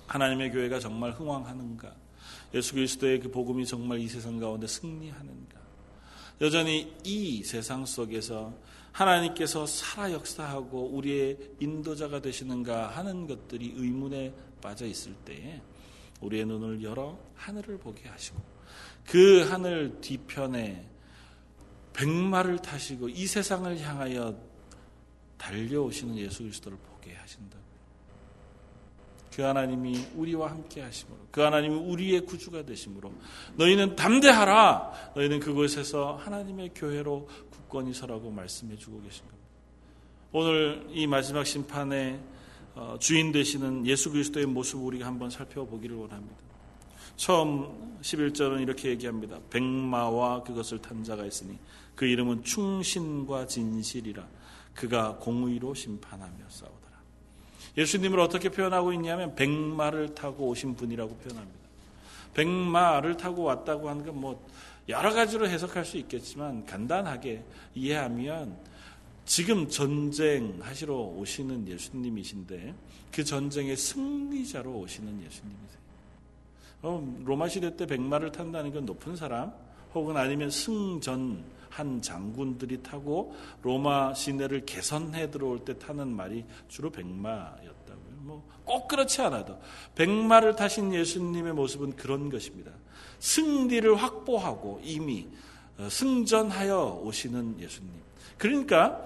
하나님의 0.06 0.50
교회가 0.50 0.80
정말 0.80 1.12
흥왕하는가? 1.12 1.94
예수 2.54 2.74
그리스도의 2.74 3.20
그 3.20 3.30
복음이 3.30 3.66
정말 3.66 4.00
이 4.00 4.08
세상 4.08 4.38
가운데 4.38 4.66
승리하는가? 4.66 5.60
여전히 6.40 6.92
이 7.04 7.44
세상 7.44 7.84
속에서 7.84 8.52
하나님께서 8.92 9.66
살아 9.66 10.12
역사하고 10.12 10.90
우리의 10.90 11.38
인도자가 11.60 12.20
되시는가 12.20 12.88
하는 12.88 13.26
것들이 13.26 13.74
의문에 13.76 14.34
빠져 14.60 14.86
있을 14.86 15.14
때에 15.24 15.60
우리의 16.20 16.44
눈을 16.44 16.82
열어 16.82 17.18
하늘을 17.34 17.78
보게 17.78 18.08
하시고 18.08 18.38
그 19.06 19.46
하늘 19.48 20.00
뒤편에 20.00 20.86
백마를 21.92 22.58
타시고 22.58 23.08
이 23.08 23.26
세상을 23.26 23.78
향하여 23.80 24.36
달려오시는 25.38 26.16
예수 26.18 26.42
그리스도를 26.42 26.78
보게 26.78 27.14
하신다. 27.14 27.58
그 29.34 29.42
하나님이 29.42 30.08
우리와 30.16 30.50
함께 30.50 30.82
하심으로 30.82 31.18
그 31.30 31.40
하나님이 31.40 31.74
우리의 31.74 32.26
구주가 32.26 32.64
되심으로 32.64 33.12
너희는 33.56 33.96
담대하라 33.96 35.12
너희는 35.14 35.40
그곳에서 35.40 36.16
하나님의 36.16 36.72
교회로 36.74 37.28
굳건히 37.70 37.94
서라고 37.94 38.30
말씀해 38.30 38.76
주고 38.76 39.00
계신 39.00 39.22
겁니다. 39.22 39.48
오늘 40.32 40.86
이 40.90 41.06
마지막 41.06 41.46
심판의 41.46 42.20
어, 42.74 42.96
주인 43.00 43.32
되시는 43.32 43.86
예수 43.86 44.10
그리스도의 44.10 44.46
모습을 44.46 44.84
우리가 44.84 45.06
한번 45.06 45.30
살펴보기를 45.30 45.96
원합니다. 45.96 46.36
처음 47.16 47.98
11절은 48.02 48.60
이렇게 48.60 48.90
얘기합니다. 48.90 49.38
백마와 49.50 50.42
그것을 50.42 50.80
탄 50.82 51.02
자가 51.02 51.24
있으니 51.24 51.58
그 51.94 52.04
이름은 52.06 52.44
충신과 52.44 53.46
진실이라 53.46 54.26
그가 54.74 55.16
공의로 55.16 55.74
심판하며 55.74 56.36
싸우더라. 56.48 56.96
예수님을 57.78 58.20
어떻게 58.20 58.48
표현하고 58.48 58.92
있냐면 58.94 59.34
백마를 59.34 60.14
타고 60.14 60.48
오신 60.48 60.76
분이라고 60.76 61.16
표현합니다. 61.16 61.60
백마를 62.34 63.16
타고 63.16 63.42
왔다고 63.42 63.88
하는 63.88 64.04
건뭐 64.04 64.48
여러 64.90 65.12
가지로 65.12 65.48
해석할 65.48 65.84
수 65.84 65.96
있겠지만 65.96 66.66
간단하게 66.66 67.44
이해하면 67.74 68.58
지금 69.24 69.68
전쟁하시러 69.68 70.94
오시는 70.94 71.68
예수님이신데 71.68 72.74
그 73.12 73.24
전쟁의 73.24 73.76
승리자로 73.76 74.72
오시는 74.72 75.22
예수님이세요. 75.22 75.80
어, 76.82 77.22
로마 77.24 77.48
시대 77.48 77.76
때 77.76 77.86
백마를 77.86 78.32
탄다는 78.32 78.72
건 78.72 78.86
높은 78.86 79.14
사람 79.14 79.52
혹은 79.94 80.16
아니면 80.16 80.50
승전한 80.50 82.00
장군들이 82.02 82.82
타고 82.82 83.36
로마 83.62 84.14
시내를 84.14 84.66
개선해 84.66 85.30
들어올 85.30 85.64
때 85.64 85.78
타는 85.78 86.08
말이 86.08 86.44
주로 86.68 86.90
백마였다고요. 86.90 87.79
뭐 88.30 88.50
꼭 88.70 88.86
그렇지 88.86 89.20
않아도 89.22 89.58
백마를 89.96 90.54
타신 90.54 90.94
예수님의 90.94 91.52
모습은 91.54 91.96
그런 91.96 92.30
것입니다. 92.30 92.70
승리를 93.18 93.92
확보하고 93.96 94.80
이미 94.84 95.26
어, 95.76 95.88
승전하여 95.90 97.00
오시는 97.02 97.60
예수님. 97.60 97.90
그러니까 98.38 99.02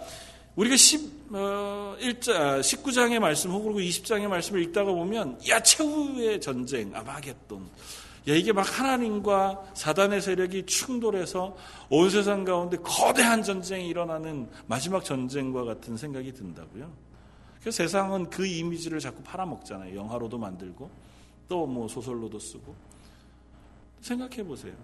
우리가 0.55 0.77
10, 0.77 1.31
어, 1.33 1.97
1자, 1.99 2.61
19장의 2.61 3.19
말씀 3.19 3.53
혹은 3.53 3.73
20장의 3.73 4.29
말씀을 4.29 4.63
읽다가 4.65 4.93
보면 4.93 5.39
야 5.49 5.61
최후의 5.61 6.43
전쟁 6.43 6.95
아마겟돈 6.95 7.63
야 8.29 8.35
이게 8.35 8.53
막 8.53 8.79
하나님과 8.79 9.73
사단의 9.75 10.21
세력이 10.21 10.67
충돌해서 10.67 11.57
온 11.89 12.11
세상 12.11 12.45
가운데 12.45 12.77
거대한 12.83 13.43
전쟁이 13.43 13.89
일어나는 13.89 14.49
마지막 14.67 15.05
전쟁과 15.05 15.65
같은 15.65 15.97
생각이 15.97 16.33
든다고요. 16.35 17.14
그래서 17.65 17.79
세상은 17.79 18.29
그 18.29 18.45
이미지를 18.45 19.01
자꾸 19.01 19.23
팔아먹잖아요. 19.23 19.97
영화로도 19.97 20.37
만들고 20.37 20.91
또 21.49 21.67
뭐 21.67 21.89
소설로도 21.89 22.39
쓰고 22.39 22.75
생각해 24.03 24.45
보세요. 24.45 24.75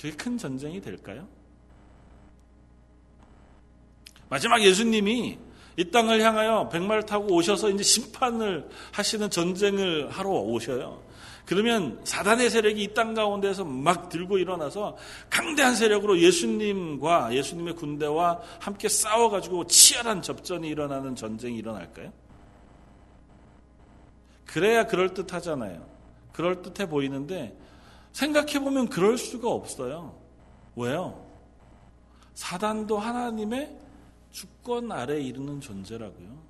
그게 0.00 0.12
큰 0.12 0.38
전쟁이 0.38 0.80
될까요? 0.80 1.26
마지막 4.28 4.62
예수님이 4.62 5.40
이 5.76 5.90
땅을 5.90 6.20
향하여 6.20 6.68
백마를 6.68 7.04
타고 7.04 7.34
오셔서 7.34 7.68
이제 7.70 7.82
심판을 7.82 8.68
하시는 8.92 9.28
전쟁을 9.28 10.10
하러 10.10 10.30
오셔요. 10.30 11.02
그러면 11.46 12.00
사단의 12.04 12.50
세력이 12.50 12.82
이 12.82 12.94
땅 12.94 13.14
가운데서 13.14 13.64
막 13.64 14.08
들고 14.08 14.38
일어나서 14.38 14.96
강대한 15.30 15.74
세력으로 15.74 16.20
예수님과 16.20 17.34
예수님의 17.34 17.74
군대와 17.74 18.40
함께 18.60 18.88
싸워가지고 18.88 19.66
치열한 19.66 20.22
접전이 20.22 20.68
일어나는 20.68 21.16
전쟁이 21.16 21.58
일어날까요? 21.58 22.12
그래야 24.46 24.86
그럴듯 24.86 25.32
하잖아요. 25.32 25.86
그럴듯해 26.32 26.88
보이는데 26.88 27.56
생각해보면 28.12 28.88
그럴 28.88 29.16
수가 29.16 29.48
없어요. 29.50 30.16
왜요? 30.76 31.24
사단도 32.34 32.98
하나님의 32.98 33.76
주권 34.32 34.90
아래에 34.90 35.20
이르는 35.20 35.60
존재라고요. 35.60 36.49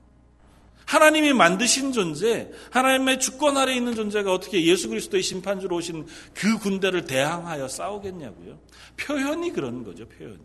하나님이 0.91 1.33
만드신 1.35 1.93
존재, 1.93 2.51
하나님의 2.73 3.21
주권 3.21 3.57
아래에 3.57 3.77
있는 3.77 3.95
존재가 3.95 4.33
어떻게 4.33 4.65
예수 4.65 4.89
그리스도의 4.89 5.23
심판주로 5.23 5.77
오신 5.77 6.05
그 6.35 6.59
군대를 6.59 7.05
대항하여 7.05 7.69
싸우겠냐고요. 7.69 8.59
표현이 8.97 9.53
그런 9.53 9.85
거죠, 9.85 10.09
표현이. 10.09 10.41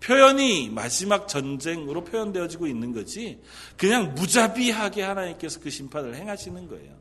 표현이 0.00 0.70
마지막 0.70 1.28
전쟁으로 1.28 2.02
표현되어지고 2.02 2.66
있는 2.66 2.92
거지, 2.92 3.38
그냥 3.76 4.16
무자비하게 4.16 5.02
하나님께서 5.02 5.60
그 5.60 5.70
심판을 5.70 6.16
행하시는 6.16 6.66
거예요. 6.66 6.96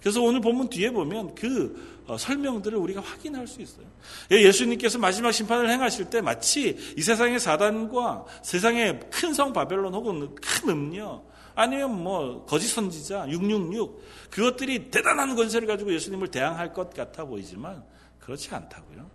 그래서 0.00 0.22
오늘 0.22 0.40
본문 0.40 0.70
뒤에 0.70 0.90
보면 0.90 1.36
그 1.36 2.02
어, 2.08 2.18
설명들을 2.18 2.76
우리가 2.76 3.00
확인할 3.00 3.46
수 3.46 3.62
있어요. 3.62 3.86
예, 4.32 4.42
예수님께서 4.42 4.98
마지막 4.98 5.30
심판을 5.30 5.70
행하실 5.70 6.10
때 6.10 6.20
마치 6.20 6.76
이 6.96 7.00
세상의 7.00 7.38
사단과 7.38 8.24
세상의 8.42 9.08
큰 9.08 9.32
성 9.32 9.52
바벨론 9.52 9.94
혹은 9.94 10.34
큰 10.34 10.68
음녀 10.68 11.22
아니면 11.54 12.02
뭐 12.02 12.44
거짓 12.46 12.68
선지자 12.68 13.28
666 13.28 14.30
그것들이 14.30 14.90
대단한 14.90 15.36
권세를 15.36 15.66
가지고 15.66 15.92
예수님을 15.94 16.28
대항할 16.28 16.72
것 16.72 16.92
같아 16.92 17.24
보이지만 17.24 17.84
그렇지 18.20 18.54
않다고요. 18.54 19.10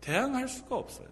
대항할 0.00 0.48
수가 0.48 0.76
없어요. 0.76 1.08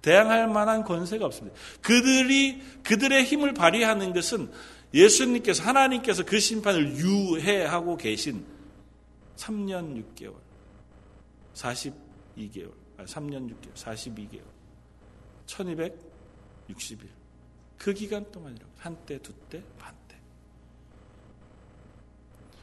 대항할 0.00 0.48
만한 0.48 0.84
권세가 0.84 1.24
없습니다. 1.26 1.56
그들이 1.80 2.60
그들의 2.82 3.24
힘을 3.24 3.54
발휘하는 3.54 4.12
것은 4.12 4.50
예수님께서 4.94 5.62
하나님께서 5.62 6.24
그 6.24 6.38
심판을 6.38 6.96
유해하고 6.96 7.96
계신 7.96 8.44
3년 9.36 10.04
6개월 10.16 10.34
42개월, 11.54 12.72
3년 12.98 13.50
6개월, 13.50 13.74
42개월, 13.74 14.42
1260일. 15.46 17.08
그 17.78 17.92
기간 17.92 18.30
동안이라고. 18.30 18.70
한때, 18.78 19.18
두때, 19.18 19.62
반때. 19.78 20.01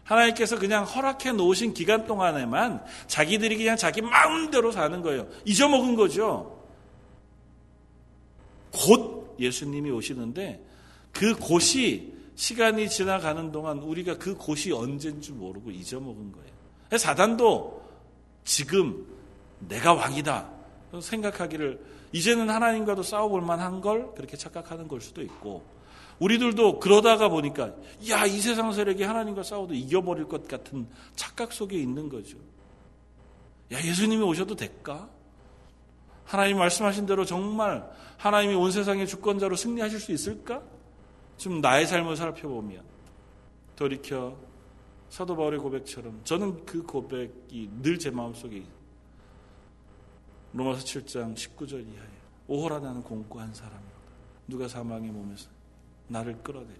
하나님께서 0.10 0.58
그냥 0.58 0.86
허락해 0.86 1.34
놓으신 1.34 1.74
기간 1.76 2.08
동안에만 2.08 2.84
자기들이 3.06 3.58
그냥 3.58 3.78
자기 3.78 4.02
마음대로 4.02 4.72
사는 4.72 5.02
거예요. 5.04 5.28
잊어먹은 5.46 5.96
거죠. 5.96 6.60
곧 8.72 9.36
예수님이 9.40 9.92
오시는데 9.92 10.66
그 11.12 11.36
곳이 11.36 12.14
시간이 12.36 12.90
지나가는 12.90 13.52
동안 13.52 13.80
우리가 13.80 14.18
그 14.18 14.36
곳이 14.36 14.72
줄 15.22 15.36
모르고 15.36 15.70
잊어먹은 15.70 16.32
거예요. 16.32 16.98
사단도 16.98 17.88
지금 18.44 19.06
내가 19.60 19.94
왕이다 19.94 20.50
생각하기를 21.02 21.80
이제는 22.14 22.50
하나님과도 22.50 23.04
싸워볼 23.04 23.42
만한 23.42 23.80
걸 23.82 24.12
그렇게 24.16 24.36
착각하는 24.38 24.88
걸 24.88 25.02
수도 25.02 25.22
있고 25.22 25.64
우리들도 26.20 26.80
그러다가 26.80 27.30
보니까 27.30 27.74
야 28.10 28.26
이 28.26 28.40
세상 28.42 28.72
세력이 28.72 29.04
하나님과 29.04 29.44
싸워도 29.44 29.74
이겨버릴 29.74 30.28
것 30.28 30.48
같은 30.48 30.88
착각 31.16 31.54
속에 31.54 31.78
있는 31.78 32.10
거죠. 32.10 32.38
야 33.72 33.78
예수님이 33.84 34.24
오셔도 34.24 34.56
될까? 34.56 35.10
하나님 36.26 36.58
말씀하신 36.60 37.06
대로 37.06 37.26
정말 37.26 37.90
하나님이 38.18 38.54
온 38.56 38.72
세상의 38.72 39.08
주권자로 39.08 39.56
승리하실 39.56 40.00
수 40.00 40.12
있을까? 40.12 40.62
좀 41.38 41.62
나의 41.62 41.88
삶을 41.88 42.16
살펴보면 42.18 42.84
돌이켜 43.76 44.36
사도 45.10 45.36
바울의 45.36 45.60
고백처럼 45.60 46.22
저는 46.24 46.66
그 46.66 46.84
고백이 46.84 47.70
늘 47.82 47.98
제 47.98 48.12
마음속에 48.12 48.64
로마서 50.54 50.84
7장 50.84 51.36
19절 51.36 51.74
이하에 51.94 52.08
오호라 52.48 52.80
나는 52.80 53.02
공고한 53.04 53.54
사람이로다. 53.54 53.90
누가 54.48 54.68
사망의 54.68 55.12
몸에서 55.12 55.50
나를 56.10 56.38
끌어내려. 56.44 56.78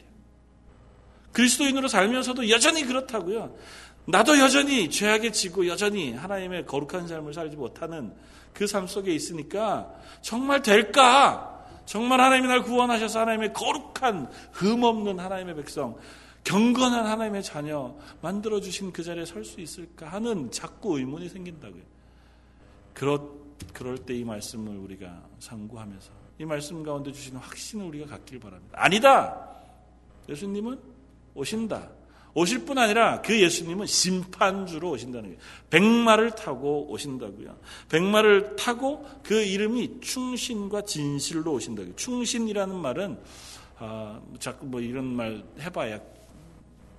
그리스도인으로 1.32 1.88
살면서도 1.88 2.50
여전히 2.50 2.84
그렇다고요. 2.84 3.56
나도 4.06 4.40
여전히 4.40 4.90
죄악에 4.90 5.32
지고 5.32 5.68
여전히 5.68 6.14
하나님의 6.14 6.66
거룩한 6.66 7.08
삶을 7.08 7.34
살지 7.34 7.56
못하는 7.56 8.14
그 8.54 8.66
삶 8.66 8.88
속에 8.88 9.14
있으니까 9.14 9.94
정말 10.22 10.62
될까? 10.62 11.66
정말 11.86 12.20
하나님이 12.20 12.48
날 12.48 12.62
구원하셔서 12.64 13.22
하나님의 13.22 13.54
거룩한 13.54 14.30
흠 14.52 14.84
없는 14.84 15.20
하나님의 15.20 15.56
백성 15.56 15.98
경건한 16.44 17.06
하나님의 17.06 17.44
자녀 17.44 17.96
만들어 18.22 18.60
주신 18.60 18.92
그 18.92 19.04
자리에 19.04 19.26
설 19.26 19.46
수 19.46 19.62
있을까 19.62 20.08
하는 20.08 20.50
자꾸 20.52 20.98
의문이 20.98 21.30
생긴다고요. 21.30 21.84
그럴 23.74 23.98
때 24.00 24.16
이 24.16 24.24
말씀을 24.24 24.78
우리가 24.78 25.22
상고하면서 25.40 26.19
이 26.40 26.46
말씀 26.46 26.82
가운데 26.84 27.12
주시는 27.12 27.40
확신을 27.40 27.86
우리가 27.88 28.08
갖길 28.08 28.40
바랍니다. 28.40 28.78
아니다. 28.82 29.50
예수님은 30.30 30.80
오신다. 31.36 31.90
오실 32.34 32.64
뿐 32.66 32.78
아니라 32.78 33.22
그 33.22 33.40
예수님은 33.42 33.86
심판주로 33.86 34.92
오신다는 34.92 35.30
거예요. 35.30 35.42
백마를 35.70 36.32
타고 36.32 36.90
오신다고요. 36.90 37.58
백마를 37.90 38.56
타고 38.56 39.06
그 39.24 39.42
이름이 39.42 40.00
충신과 40.00 40.84
진실로 40.84 41.54
오신다고요. 41.54 41.96
충신이라는 41.96 42.76
말은 42.76 43.20
아, 43.80 44.22
자꾸 44.40 44.66
뭐 44.66 44.80
이런 44.80 45.06
말 45.06 45.44
해봐야 45.60 46.00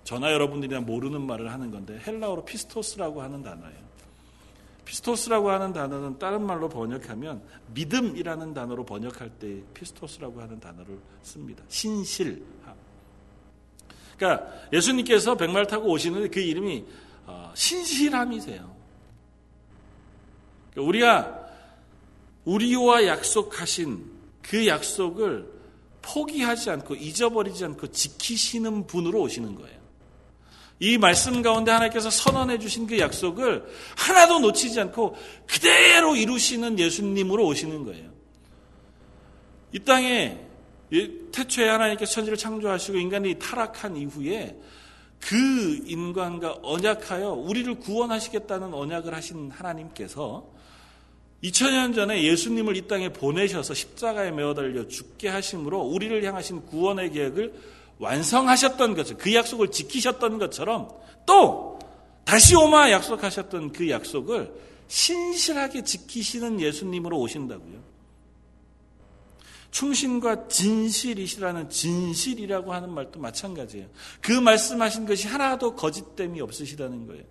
저나 0.04 0.32
여러분들이나 0.32 0.80
모르는 0.80 1.22
말을 1.22 1.52
하는 1.52 1.70
건데 1.70 1.98
헬라어로 2.06 2.44
πιστός라고 2.44 3.22
하는 3.22 3.42
단어예요. 3.42 3.89
πιστός라고 4.90 5.50
하는 5.50 5.72
단어는 5.72 6.18
다른 6.18 6.42
말로 6.44 6.68
번역하면 6.68 7.40
믿음이라는 7.74 8.52
단어로 8.54 8.84
번역할 8.84 9.30
때 9.38 9.62
πιστός라고 9.72 10.40
하는 10.40 10.58
단어를 10.58 10.98
씁니다. 11.22 11.62
신실. 11.68 12.42
그러니까 14.16 14.52
예수님께서 14.72 15.36
백말 15.36 15.68
타고 15.68 15.90
오시는데 15.90 16.28
그 16.28 16.40
이름이 16.40 16.84
어, 17.26 17.52
신실함이세요. 17.54 18.76
그러니까 20.72 20.88
우리가 20.88 21.40
우리와 22.44 23.06
약속하신 23.06 24.10
그 24.42 24.66
약속을 24.66 25.48
포기하지 26.02 26.68
않고 26.70 26.96
잊어버리지 26.96 27.64
않고 27.64 27.86
지키시는 27.92 28.88
분으로 28.88 29.20
오시는 29.20 29.54
거예요. 29.54 29.79
이 30.80 30.96
말씀 30.96 31.42
가운데 31.42 31.70
하나님께서 31.70 32.08
선언해 32.08 32.58
주신 32.58 32.86
그 32.86 32.98
약속을 32.98 33.64
하나도 33.96 34.40
놓치지 34.40 34.80
않고 34.80 35.14
그대로 35.46 36.16
이루시는 36.16 36.78
예수님으로 36.78 37.46
오시는 37.46 37.84
거예요. 37.84 38.10
이 39.72 39.78
땅에 39.78 40.40
태초에 41.32 41.68
하나님께서 41.68 42.12
천지를 42.12 42.36
창조하시고 42.36 42.96
인간이 42.96 43.38
타락한 43.38 43.96
이후에 43.96 44.56
그 45.20 45.82
인간과 45.84 46.56
언약하여 46.62 47.30
우리를 47.32 47.74
구원하시겠다는 47.74 48.72
언약을 48.72 49.14
하신 49.14 49.50
하나님께서 49.50 50.48
2000년 51.44 51.94
전에 51.94 52.22
예수님을 52.22 52.76
이 52.76 52.88
땅에 52.88 53.10
보내셔서 53.10 53.74
십자가에 53.74 54.30
매어 54.30 54.54
달려 54.54 54.88
죽게 54.88 55.28
하심으로 55.28 55.78
우리를 55.80 56.24
향하신 56.24 56.66
구원의 56.66 57.12
계획을 57.12 57.54
완성하셨던 58.00 58.94
것을 58.94 59.16
그 59.16 59.32
약속을 59.34 59.70
지키셨던 59.70 60.38
것처럼 60.38 60.88
또 61.26 61.78
다시 62.24 62.56
오마 62.56 62.90
약속하셨던 62.90 63.72
그 63.72 63.88
약속을 63.88 64.52
신실하게 64.88 65.84
지키시는 65.84 66.60
예수님으로 66.60 67.18
오신다고요. 67.18 67.90
충신과 69.70 70.48
진실이시라는 70.48 71.70
진실이라고 71.70 72.72
하는 72.72 72.90
말도 72.90 73.20
마찬가지예요. 73.20 73.86
그 74.20 74.32
말씀하신 74.32 75.06
것이 75.06 75.28
하나도 75.28 75.76
거짓됨이 75.76 76.40
없으시다는 76.40 77.06
거예요. 77.06 77.22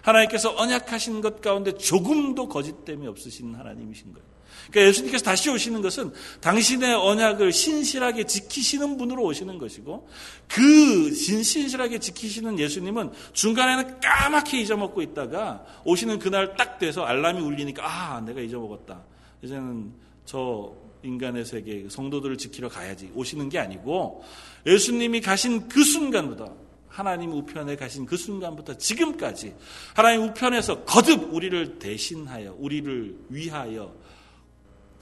하나님께서 0.00 0.56
언약하신 0.56 1.20
것 1.20 1.40
가운데 1.40 1.76
조금도 1.76 2.48
거짓됨이 2.48 3.06
없으신 3.08 3.54
하나님이신 3.54 4.12
거예요. 4.14 4.35
그러니까 4.70 4.88
예수님께서 4.88 5.24
다시 5.24 5.50
오시는 5.50 5.82
것은 5.82 6.12
당신의 6.40 6.94
언약을 6.94 7.52
신실하게 7.52 8.24
지키시는 8.24 8.96
분으로 8.96 9.24
오시는 9.24 9.58
것이고 9.58 10.08
그 10.48 11.14
신실하게 11.14 11.98
지키시는 11.98 12.58
예수님은 12.58 13.12
중간에는 13.32 14.00
까맣게 14.00 14.60
잊어먹고 14.60 15.02
있다가 15.02 15.64
오시는 15.84 16.18
그날 16.18 16.56
딱 16.56 16.78
돼서 16.78 17.04
알람이 17.04 17.40
울리니까 17.40 17.82
아 17.84 18.20
내가 18.20 18.40
잊어먹었다. 18.40 19.02
이제는 19.42 19.92
저 20.24 20.74
인간의 21.02 21.44
세계 21.44 21.86
성도들을 21.88 22.36
지키러 22.36 22.68
가야지 22.68 23.10
오시는 23.14 23.48
게 23.48 23.58
아니고 23.58 24.24
예수님이 24.66 25.20
가신 25.20 25.68
그 25.68 25.84
순간부터 25.84 26.66
하나님 26.88 27.32
우편에 27.32 27.76
가신 27.76 28.06
그 28.06 28.16
순간부터 28.16 28.78
지금까지 28.78 29.54
하나님 29.94 30.22
우편에서 30.22 30.84
거듭 30.84 31.32
우리를 31.32 31.78
대신하여 31.78 32.56
우리를 32.58 33.16
위하여 33.28 33.94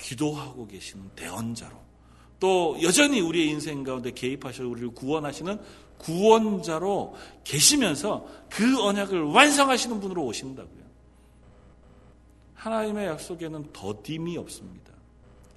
기도하고 0.04 0.66
계시는 0.66 1.10
대언자로 1.16 1.76
또 2.38 2.76
여전히 2.82 3.20
우리의 3.20 3.48
인생 3.48 3.82
가운데 3.82 4.10
개입하셔 4.10 4.66
우리를 4.68 4.90
구원하시는 4.90 5.58
구원자로 5.96 7.14
계시면서 7.42 8.26
그 8.50 8.82
언약을 8.82 9.22
완성하시는 9.22 10.00
분으로 10.00 10.24
오신다고요. 10.26 10.84
하나님의 12.54 13.06
약속에는 13.06 13.72
더딤이 13.72 14.36
없습니다. 14.36 14.92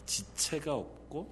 지체가 0.06 0.76
없고 0.76 1.28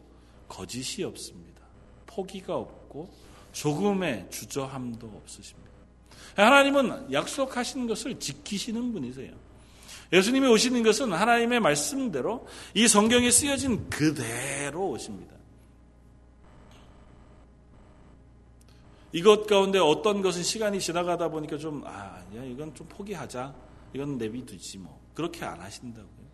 거짓이 0.49 1.03
없습니다. 1.05 1.61
포기가 2.05 2.57
없고 2.57 3.09
조금의 3.53 4.27
주저함도 4.29 5.21
없으십니다. 5.23 5.71
하나님은 6.35 7.13
약속하신 7.13 7.87
것을 7.87 8.19
지키시는 8.19 8.91
분이세요. 8.91 9.44
예수님이 10.13 10.47
오시는 10.47 10.83
것은 10.83 11.13
하나님의 11.13 11.59
말씀대로 11.59 12.47
이 12.73 12.87
성경에 12.87 13.31
쓰여진 13.31 13.89
그대로 13.89 14.89
오십니다. 14.89 15.35
이것 19.11 19.47
가운데 19.47 19.79
어떤 19.79 20.21
것은 20.21 20.43
시간이 20.43 20.79
지나가다 20.79 21.29
보니까 21.29 21.57
좀, 21.57 21.83
아, 21.85 22.21
야, 22.35 22.43
이건 22.43 22.75
좀 22.75 22.85
포기하자. 22.87 23.55
이건 23.93 24.17
내비두지 24.17 24.77
뭐. 24.79 24.99
그렇게 25.13 25.45
안 25.45 25.61
하신다고요. 25.61 26.25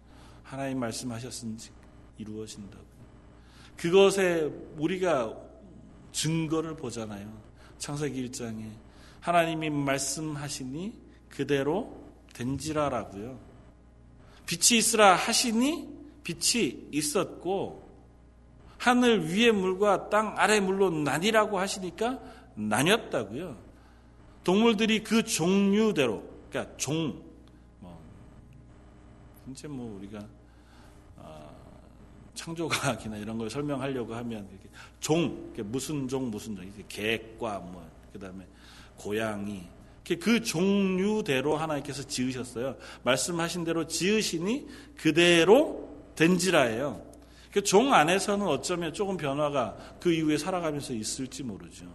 하나님 0.41 0.79
말씀하셨으니 0.79 1.57
이루어진다고요. 2.17 2.91
그것에 3.77 4.51
우리가 4.77 5.37
증거를 6.11 6.75
보잖아요. 6.75 7.31
창세기 7.77 8.29
1장에. 8.29 8.71
하나님이 9.19 9.69
말씀하시니 9.69 10.93
그대로 11.29 12.03
된지라라고요. 12.33 13.50
빛이 14.51 14.79
있으라 14.79 15.15
하시니 15.15 15.87
빛이 16.25 16.89
있었고 16.91 17.89
하늘 18.77 19.29
위의 19.29 19.53
물과 19.53 20.09
땅 20.09 20.33
아래 20.37 20.59
물로 20.59 20.89
나뉘라고 20.89 21.57
하시니까 21.57 22.19
나뉘었다고요. 22.55 23.55
동물들이 24.43 25.03
그 25.03 25.23
종류대로 25.23 26.21
그러니까 26.49 26.75
종 26.75 27.23
뭐, 27.79 27.97
이제 29.49 29.69
뭐 29.69 29.97
우리가 29.97 30.27
아, 31.17 31.49
창조과학이나 32.35 33.15
이런 33.17 33.37
걸 33.37 33.49
설명하려고 33.49 34.13
하면 34.15 34.49
이렇게 34.51 34.69
종 34.99 35.53
무슨 35.59 36.09
종 36.09 36.29
무슨 36.29 36.57
종 36.57 36.65
이게 36.65 36.83
개과 36.89 37.59
뭐 37.59 37.89
그다음에 38.11 38.45
고양이 38.97 39.63
그 40.15 40.41
종류대로 40.41 41.57
하나님께서 41.57 42.03
지으셨어요. 42.03 42.75
말씀하신 43.03 43.63
대로 43.63 43.87
지으시니 43.87 44.67
그대로 44.97 45.89
된지라예요. 46.15 47.01
그종 47.51 47.93
안에서는 47.93 48.47
어쩌면 48.47 48.93
조금 48.93 49.17
변화가 49.17 49.97
그 49.99 50.13
이후에 50.13 50.37
살아가면서 50.37 50.93
있을지 50.93 51.43
모르죠. 51.43 51.85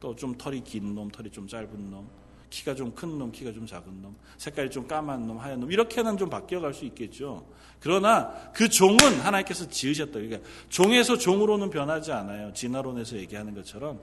또 0.00 0.14
좀 0.14 0.36
털이 0.36 0.62
긴 0.64 0.94
놈, 0.94 1.10
털이 1.10 1.30
좀 1.30 1.46
짧은 1.48 1.90
놈, 1.90 2.08
키가 2.50 2.74
좀 2.74 2.92
큰 2.94 3.18
놈, 3.18 3.32
키가 3.32 3.52
좀 3.52 3.66
작은 3.66 4.02
놈, 4.02 4.14
색깔이 4.36 4.70
좀 4.70 4.86
까만 4.86 5.26
놈, 5.26 5.38
하얀 5.38 5.60
놈, 5.60 5.72
이렇게는 5.72 6.18
좀 6.18 6.28
바뀌어갈 6.28 6.74
수 6.74 6.84
있겠죠. 6.84 7.46
그러나 7.80 8.32
그 8.52 8.68
종은 8.68 8.98
하나님께서 9.20 9.68
지으셨다. 9.68 10.12
그러니까 10.12 10.38
종에서 10.68 11.16
종으로는 11.16 11.70
변하지 11.70 12.12
않아요. 12.12 12.52
진화론에서 12.52 13.16
얘기하는 13.16 13.54
것처럼 13.54 14.02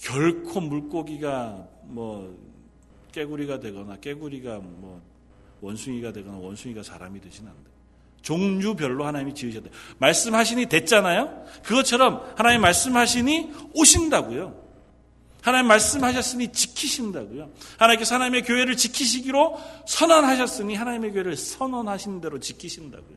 결코 0.00 0.60
물고기가 0.60 1.66
뭐 1.84 2.36
깨구리가 3.12 3.60
되거나 3.60 3.96
깨구리가 3.96 4.58
뭐 4.58 5.00
원숭이가 5.60 6.12
되거나 6.12 6.38
원숭이가 6.38 6.82
사람이 6.82 7.20
되지는 7.20 7.50
않는다. 7.50 7.70
종류별로 8.22 9.04
하나님이 9.04 9.34
지으셨다. 9.34 9.70
말씀하시니 9.98 10.66
됐잖아요. 10.66 11.44
그것처럼 11.64 12.34
하나님 12.36 12.60
말씀하시니 12.62 13.52
오신다고요. 13.74 14.62
하나님 15.42 15.66
말씀하셨으니 15.66 16.52
지키신다고요. 16.52 17.50
하나님께서 17.78 18.14
하나님의 18.14 18.42
교회를 18.42 18.76
지키시기로 18.76 19.58
선언하셨으니 19.86 20.76
하나님의 20.76 21.12
교회를 21.12 21.36
선언하신 21.36 22.20
대로 22.20 22.38
지키신다고요. 22.38 23.16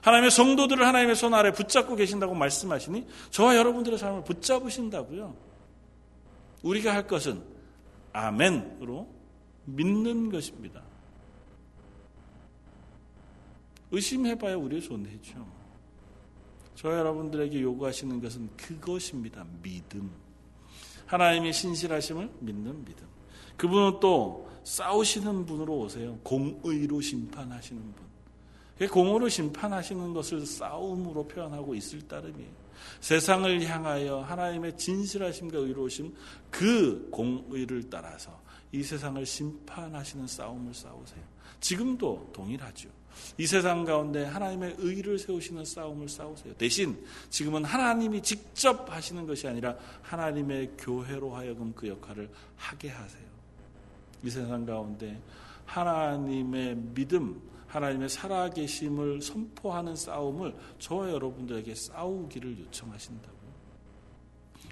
하나님의 0.00 0.30
성도들을 0.30 0.86
하나님의 0.86 1.14
손 1.14 1.34
아래 1.34 1.52
붙잡고 1.52 1.94
계신다고 1.96 2.34
말씀하시니 2.34 3.06
저와 3.30 3.56
여러분들의 3.56 3.98
삶을 3.98 4.24
붙잡으신다고요. 4.24 5.36
우리가 6.62 6.94
할 6.94 7.06
것은 7.06 7.42
아멘으로 8.12 9.17
믿는 9.74 10.30
것입니다. 10.30 10.82
의심해봐야 13.90 14.56
우리의 14.56 14.82
손해죠. 14.82 15.46
저 16.74 16.96
여러분들에게 16.96 17.60
요구하시는 17.60 18.20
것은 18.20 18.50
그것입니다. 18.56 19.44
믿음. 19.62 20.10
하나님의 21.06 21.52
신실하심을 21.52 22.30
믿는 22.40 22.84
믿음. 22.84 23.06
그분은 23.56 23.98
또 24.00 24.48
싸우시는 24.62 25.46
분으로 25.46 25.78
오세요. 25.78 26.18
공의로 26.22 27.00
심판하시는 27.00 27.82
분. 27.82 28.08
공으로 28.86 29.28
심판하시는 29.28 30.12
것을 30.12 30.46
싸움으로 30.46 31.26
표현하고 31.26 31.74
있을 31.74 32.06
따름이에요. 32.06 32.68
세상을 33.00 33.64
향하여 33.64 34.20
하나님의 34.20 34.76
진실하심과 34.76 35.58
의로우심 35.58 36.14
그 36.50 37.08
공의를 37.10 37.90
따라서 37.90 38.40
이 38.72 38.82
세상을 38.82 39.24
심판하시는 39.24 40.26
싸움을 40.26 40.74
싸우세요. 40.74 41.22
지금도 41.60 42.30
동일하죠. 42.32 42.88
이 43.36 43.46
세상 43.46 43.84
가운데 43.84 44.24
하나님의 44.24 44.76
의를 44.78 45.18
세우시는 45.18 45.64
싸움을 45.64 46.08
싸우세요. 46.08 46.54
대신 46.54 47.04
지금은 47.30 47.64
하나님이 47.64 48.22
직접 48.22 48.90
하시는 48.90 49.26
것이 49.26 49.48
아니라 49.48 49.76
하나님의 50.02 50.72
교회로 50.78 51.34
하여금 51.34 51.72
그 51.74 51.88
역할을 51.88 52.30
하게 52.56 52.90
하세요. 52.90 53.26
이 54.22 54.30
세상 54.30 54.64
가운데 54.64 55.20
하나님의 55.64 56.76
믿음, 56.94 57.40
하나님의 57.66 58.08
살아계심을 58.08 59.22
선포하는 59.22 59.94
싸움을 59.94 60.54
저와 60.78 61.10
여러분들에게 61.10 61.74
싸우기를 61.74 62.58
요청하신다고. 62.60 63.38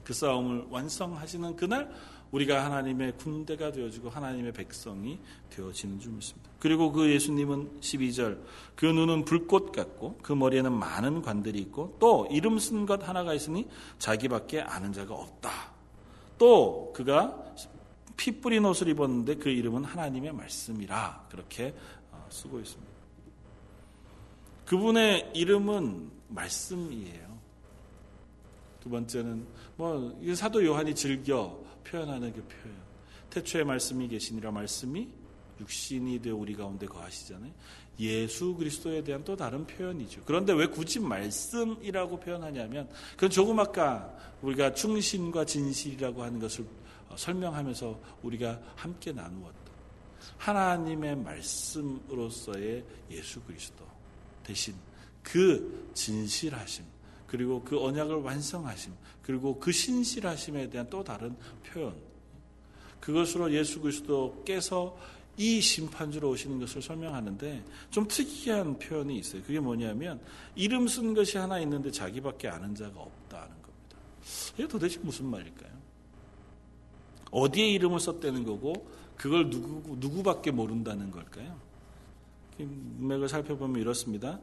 그 0.03 0.13
싸움을 0.13 0.67
완성하시는 0.71 1.57
그날 1.57 1.91
우리가 2.37 2.66
하나님의 2.66 3.16
군대가 3.16 3.72
되어지고 3.72 4.11
하나님의 4.11 4.53
백성이 4.53 5.18
되어지는 5.51 5.99
줄 5.99 6.12
믿습니다. 6.12 6.51
그리고 6.59 6.92
그 6.92 7.11
예수님은 7.11 7.81
12절 7.81 8.38
그 8.75 8.85
눈은 8.85 9.25
불꽃 9.25 9.72
같고 9.72 10.18
그 10.22 10.33
머리에는 10.33 10.70
많은 10.72 11.22
관들이 11.22 11.59
있고 11.61 11.96
또 11.99 12.27
이름 12.31 12.59
쓴 12.59 12.85
것 12.85 13.09
하나가 13.09 13.33
있으니 13.33 13.66
자기밖에 13.99 14.61
아는 14.61 14.92
자가 14.92 15.14
없다. 15.14 15.51
또 16.37 16.92
그가 16.94 17.42
피 18.16 18.40
뿌린 18.40 18.64
옷을 18.64 18.88
입었는데 18.88 19.37
그 19.37 19.49
이름은 19.49 19.85
하나님의 19.85 20.33
말씀이라 20.33 21.29
그렇게 21.31 21.75
어, 22.12 22.27
쓰고 22.29 22.61
있습니다. 22.61 22.92
그분의 24.66 25.31
이름은 25.35 26.11
말씀이에요. 26.29 27.37
두 28.81 28.90
번째는 28.90 29.46
뭐 29.77 30.20
사도 30.35 30.64
요한이 30.64 30.94
즐겨 30.94 31.65
표현하는 31.90 32.33
그 32.33 32.42
표현. 32.42 32.77
태초에 33.31 33.64
말씀이 33.64 34.09
계시니라 34.09 34.51
말씀이 34.51 35.09
육신이 35.61 36.20
되어 36.20 36.37
우리 36.37 36.55
가운데 36.55 36.87
거하시잖아요. 36.87 37.53
예수 37.99 38.55
그리스도에 38.55 39.03
대한 39.03 39.25
또 39.25 39.37
다른 39.37 39.66
표현이죠. 39.66 40.22
그런데 40.27 40.53
왜 40.53 40.66
굳이 40.66 41.01
말씀이라고 41.01 42.20
표현하냐면 42.20 42.88
그건 43.12 43.31
조금 43.31 43.59
아까 43.59 44.14
우리가 44.42 44.75
충신과 44.75 45.46
진실이라고 45.46 46.22
하는 46.22 46.38
것을 46.38 46.66
설명하면서 47.16 47.99
우리가 48.22 48.61
함께 48.75 49.12
나누었던 49.12 49.66
하나님의 50.37 51.16
말씀으로서의 51.16 52.85
예수 53.11 53.40
그리스도 53.42 53.87
대신 54.42 54.75
그 55.22 55.90
진실하심 55.94 56.85
그리고 57.27 57.62
그 57.62 57.83
언약을 57.83 58.17
완성하심 58.17 58.93
그리고 59.23 59.59
그 59.59 59.73
신실하심에 59.73 60.71
대한 60.71 60.89
또 60.89 61.03
다른 61.03 61.37
표현 61.65 61.95
그것으로 63.01 63.53
예수 63.53 63.81
그리스도께서 63.81 64.97
이 65.37 65.61
심판주로 65.61 66.31
오시는 66.31 66.59
것을 66.61 66.81
설명하는데 66.81 67.62
좀 67.91 68.09
특이한 68.09 68.79
표현이 68.79 69.19
있어요. 69.19 69.43
그게 69.43 69.61
뭐냐면 69.61 70.21
이름 70.55 70.89
쓴 70.89 71.12
것이 71.15 71.37
하나 71.37 71.61
있는데 71.61 71.91
자기밖에 71.91 72.49
아는 72.49 72.75
자가 72.75 72.99
없다는 72.99 73.49
겁니다. 73.49 73.97
이게 74.55 74.67
도대체 74.67 74.99
무슨 75.01 75.27
말일까요? 75.27 75.77
어디에 77.31 77.69
이름을 77.73 78.01
썼다는 78.01 78.45
거고 78.45 78.89
그걸 79.17 79.51
누구 79.51 79.97
누구밖에 79.97 80.51
모른다는 80.51 81.11
걸까요? 81.11 81.55
문맥을 82.59 83.29
살펴보면 83.29 83.81
이렇습니다. 83.81 84.41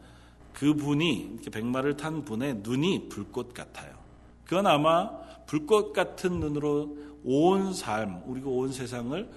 그 0.54 0.74
분이 0.74 1.32
이렇게 1.34 1.50
백마를 1.50 1.98
탄 1.98 2.24
분의 2.24 2.62
눈이 2.64 3.10
불꽃 3.10 3.54
같아요. 3.54 3.94
그건 4.46 4.68
아마 4.68 5.10
불꽃 5.46 5.94
같은 5.94 6.40
눈으로 6.40 6.98
온 7.24 7.74
삶, 7.74 8.22
우리가 8.26 8.50
온 8.50 8.72
세상을 8.72 9.30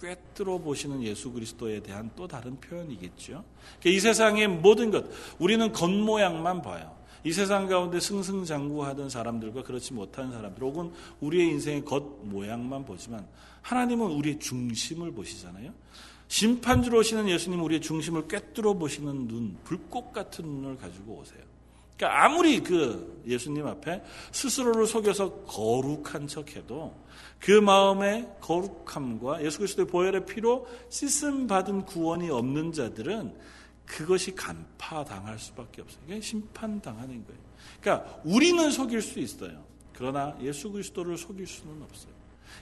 꿰뚫어 0.00 0.58
보시는 0.58 1.02
예수 1.02 1.32
그리스도에 1.32 1.80
대한 1.80 2.10
또 2.14 2.28
다른 2.28 2.58
표현이겠죠. 2.60 3.44
그러니까 3.80 3.90
이 3.90 3.98
세상의 3.98 4.48
모든 4.48 4.90
것, 4.90 5.06
우리는 5.38 5.72
겉모양만 5.72 6.62
봐요. 6.62 6.96
이 7.24 7.32
세상 7.32 7.66
가운데 7.66 7.98
승승장구하던 7.98 9.10
사람들과 9.10 9.64
그렇지 9.64 9.92
못한 9.92 10.30
사람들, 10.30 10.62
혹은 10.62 10.92
우리의 11.20 11.48
인생의 11.48 11.84
겉모양만 11.84 12.84
보지만 12.84 13.26
하나님은 13.62 14.06
우리의 14.12 14.38
중심을 14.38 15.12
보시잖아요. 15.12 15.72
심판주로 16.28 16.98
오시는 16.98 17.28
예수님 17.28 17.62
우리의 17.62 17.80
중심을 17.80 18.28
꿰뚫어 18.28 18.74
보시는 18.74 19.28
눈, 19.28 19.56
불꽃 19.64 20.12
같은 20.12 20.44
눈을 20.44 20.76
가지고 20.76 21.14
오세요. 21.14 21.42
그러니까 21.96 22.24
아무리 22.24 22.62
그 22.62 23.22
예수님 23.26 23.66
앞에 23.66 24.02
스스로를 24.30 24.86
속여서 24.86 25.40
거룩한 25.46 26.28
척해도 26.28 26.94
그 27.40 27.50
마음의 27.50 28.28
거룩함과 28.40 29.44
예수 29.44 29.58
그리스도의 29.58 29.88
보혈의 29.88 30.26
피로 30.26 30.68
씻음 30.90 31.48
받은 31.48 31.86
구원이 31.86 32.30
없는 32.30 32.72
자들은 32.72 33.34
그것이 33.84 34.34
간파당할 34.34 35.38
수밖에 35.38 35.82
없어요. 35.82 36.00
그게 36.06 36.20
심판당하는 36.20 37.24
거예요. 37.24 37.40
그러니까 37.80 38.20
우리는 38.22 38.70
속일 38.70 39.02
수 39.02 39.18
있어요. 39.18 39.64
그러나 39.92 40.36
예수 40.40 40.70
그리스도를 40.70 41.16
속일 41.16 41.46
수는 41.46 41.82
없어요. 41.82 42.17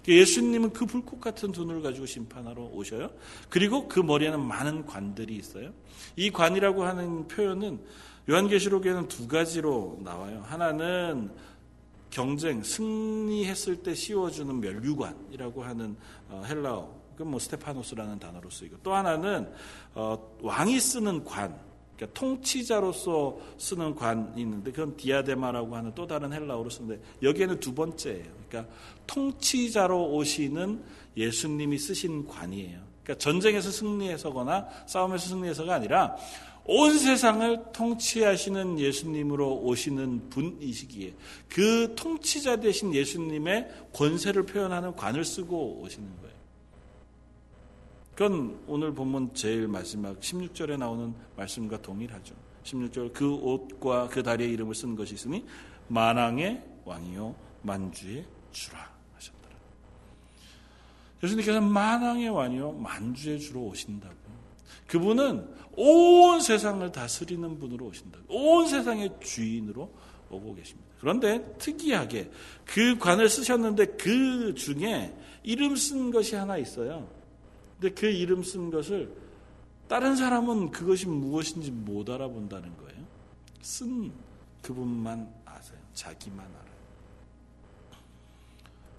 예수님은 0.07 0.73
그 0.73 0.87
불꽃 0.87 1.21
같은 1.21 1.53
눈을 1.53 1.83
가지고 1.83 2.07
심판하러 2.07 2.63
오셔요. 2.65 3.11
그리고 3.49 3.89
그 3.89 4.01
머리에는 4.01 4.41
많은 4.41 4.87
관들이 4.87 5.37
있어요. 5.37 5.73
이 6.17 6.31
관이라고 6.31 6.85
하는 6.85 7.29
표현은 7.29 7.81
요한계시록에는 8.29 9.09
두 9.09 9.29
가지로 9.29 10.01
나와요. 10.03 10.43
하나는 10.47 11.31
경쟁, 12.11 12.63
승리했을 12.63 13.83
때 13.83 13.95
씌워주는 13.95 14.61
멸류관이라고 14.61 15.63
하는 15.63 15.97
어, 16.29 16.43
헬라어, 16.47 16.95
그뭐 17.17 17.39
스테파노스라는 17.39 18.19
단어로 18.19 18.51
쓰이고 18.51 18.79
또 18.83 18.95
하나는 18.95 19.53
어, 19.95 20.37
왕이 20.41 20.81
쓰는 20.81 21.25
관, 21.25 21.59
그러니까 21.97 22.19
통치자로서 22.19 23.39
쓰는 23.59 23.95
관이 23.95 24.41
있는데 24.43 24.71
그건 24.71 24.97
디아데마라고 24.97 25.75
하는 25.75 25.93
또 25.95 26.07
다른 26.07 26.33
헬라어로 26.33 26.71
쓰는데 26.71 27.03
여기에는 27.23 27.59
두 27.59 27.75
번째예요. 27.75 28.27
그러니까 28.49 28.73
통치자로 29.07 30.13
오시는 30.13 30.83
예수님이 31.17 31.79
쓰신 31.79 32.27
관이에요. 32.27 32.81
그러니까 33.03 33.19
전쟁에서 33.19 33.71
승리해서거나 33.71 34.69
싸움에서 34.87 35.29
승리해서가 35.29 35.75
아니라 35.75 36.17
온 36.69 36.99
세상을 36.99 37.73
통치하시는 37.73 38.79
예수님으로 38.81 39.61
오시는 39.61 40.31
분이시기에 40.31 41.15
그 41.49 41.95
통치자 41.97 42.57
되신 42.57 42.93
예수님의 42.93 43.69
권세를 43.93 44.45
표현하는 44.47 44.97
관을 44.97 45.25
쓰고 45.25 45.81
오시는 45.83 46.09
거예요. 46.21 46.36
그건 48.17 48.59
오늘 48.67 48.95
본문 48.95 49.35
제일 49.35 49.69
마지막 49.69 50.19
16절에 50.19 50.79
나오는 50.79 51.15
말씀과 51.37 51.83
동일하죠. 51.83 52.35
16절 52.65 53.13
그 53.13 53.31
옷과 53.31 54.09
그 54.09 54.23
다리의 54.23 54.53
이름을 54.53 54.75
쓴 54.75 54.97
것이 54.97 55.13
있으니 55.13 55.45
만왕의 55.89 56.63
왕이요 56.87 57.37
만주의 57.61 58.25
주라 58.53 58.91
하셨더라. 59.17 59.55
예수님께서 61.23 61.61
만왕의 61.61 62.31
왕이요 62.31 62.73
만주의 62.73 63.39
주로 63.39 63.65
오신다고. 63.65 64.17
그분은 64.87 65.47
온 65.73 66.41
세상을 66.41 66.91
다스리는 66.91 67.59
분으로 67.59 67.85
오신다. 67.85 68.19
온 68.29 68.67
세상의 68.67 69.11
주인으로 69.21 69.93
오고 70.31 70.55
계십니다. 70.55 70.89
그런데 71.01 71.55
특이하게 71.59 72.31
그 72.65 72.97
관을 72.99 73.29
쓰셨는데 73.29 73.97
그 73.99 74.55
중에 74.55 75.15
이름 75.43 75.77
쓴 75.77 76.11
것이 76.11 76.35
하나 76.35 76.57
있어요. 76.57 77.15
근데 77.79 77.95
그 77.95 78.07
이름 78.07 78.43
쓴 78.43 78.71
것을 78.71 79.15
다른 79.89 80.17
사람은 80.17 80.71
그것이 80.71 81.07
무엇인지 81.07 81.71
못 81.71 82.09
알아본다는 82.09 82.77
거예요. 82.77 83.05
쓴 83.63 84.13
그분만 84.63 85.33
아세요. 85.45 85.79
자기만 85.95 86.45
알아요. 86.45 86.77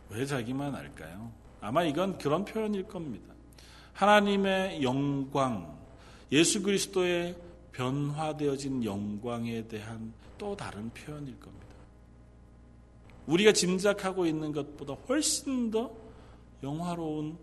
왜 0.10 0.26
자기만 0.26 0.76
알까요? 0.76 1.32
아마 1.60 1.84
이건 1.84 2.18
그런 2.18 2.46
표현일 2.46 2.84
겁니다. 2.84 3.34
하나님의 3.94 4.84
영광, 4.84 5.78
예수 6.32 6.62
그리스도의 6.62 7.36
변화되어진 7.74 8.84
영광에 8.84 9.68
대한 9.68 10.14
또 10.38 10.56
다른 10.56 10.90
표현일 10.92 11.40
겁니다. 11.40 11.68
우리가 13.26 13.52
짐작하고 13.52 14.26
있는 14.26 14.52
것보다 14.52 14.94
훨씬 14.94 15.70
더 15.70 15.92
영화로운 16.64 17.38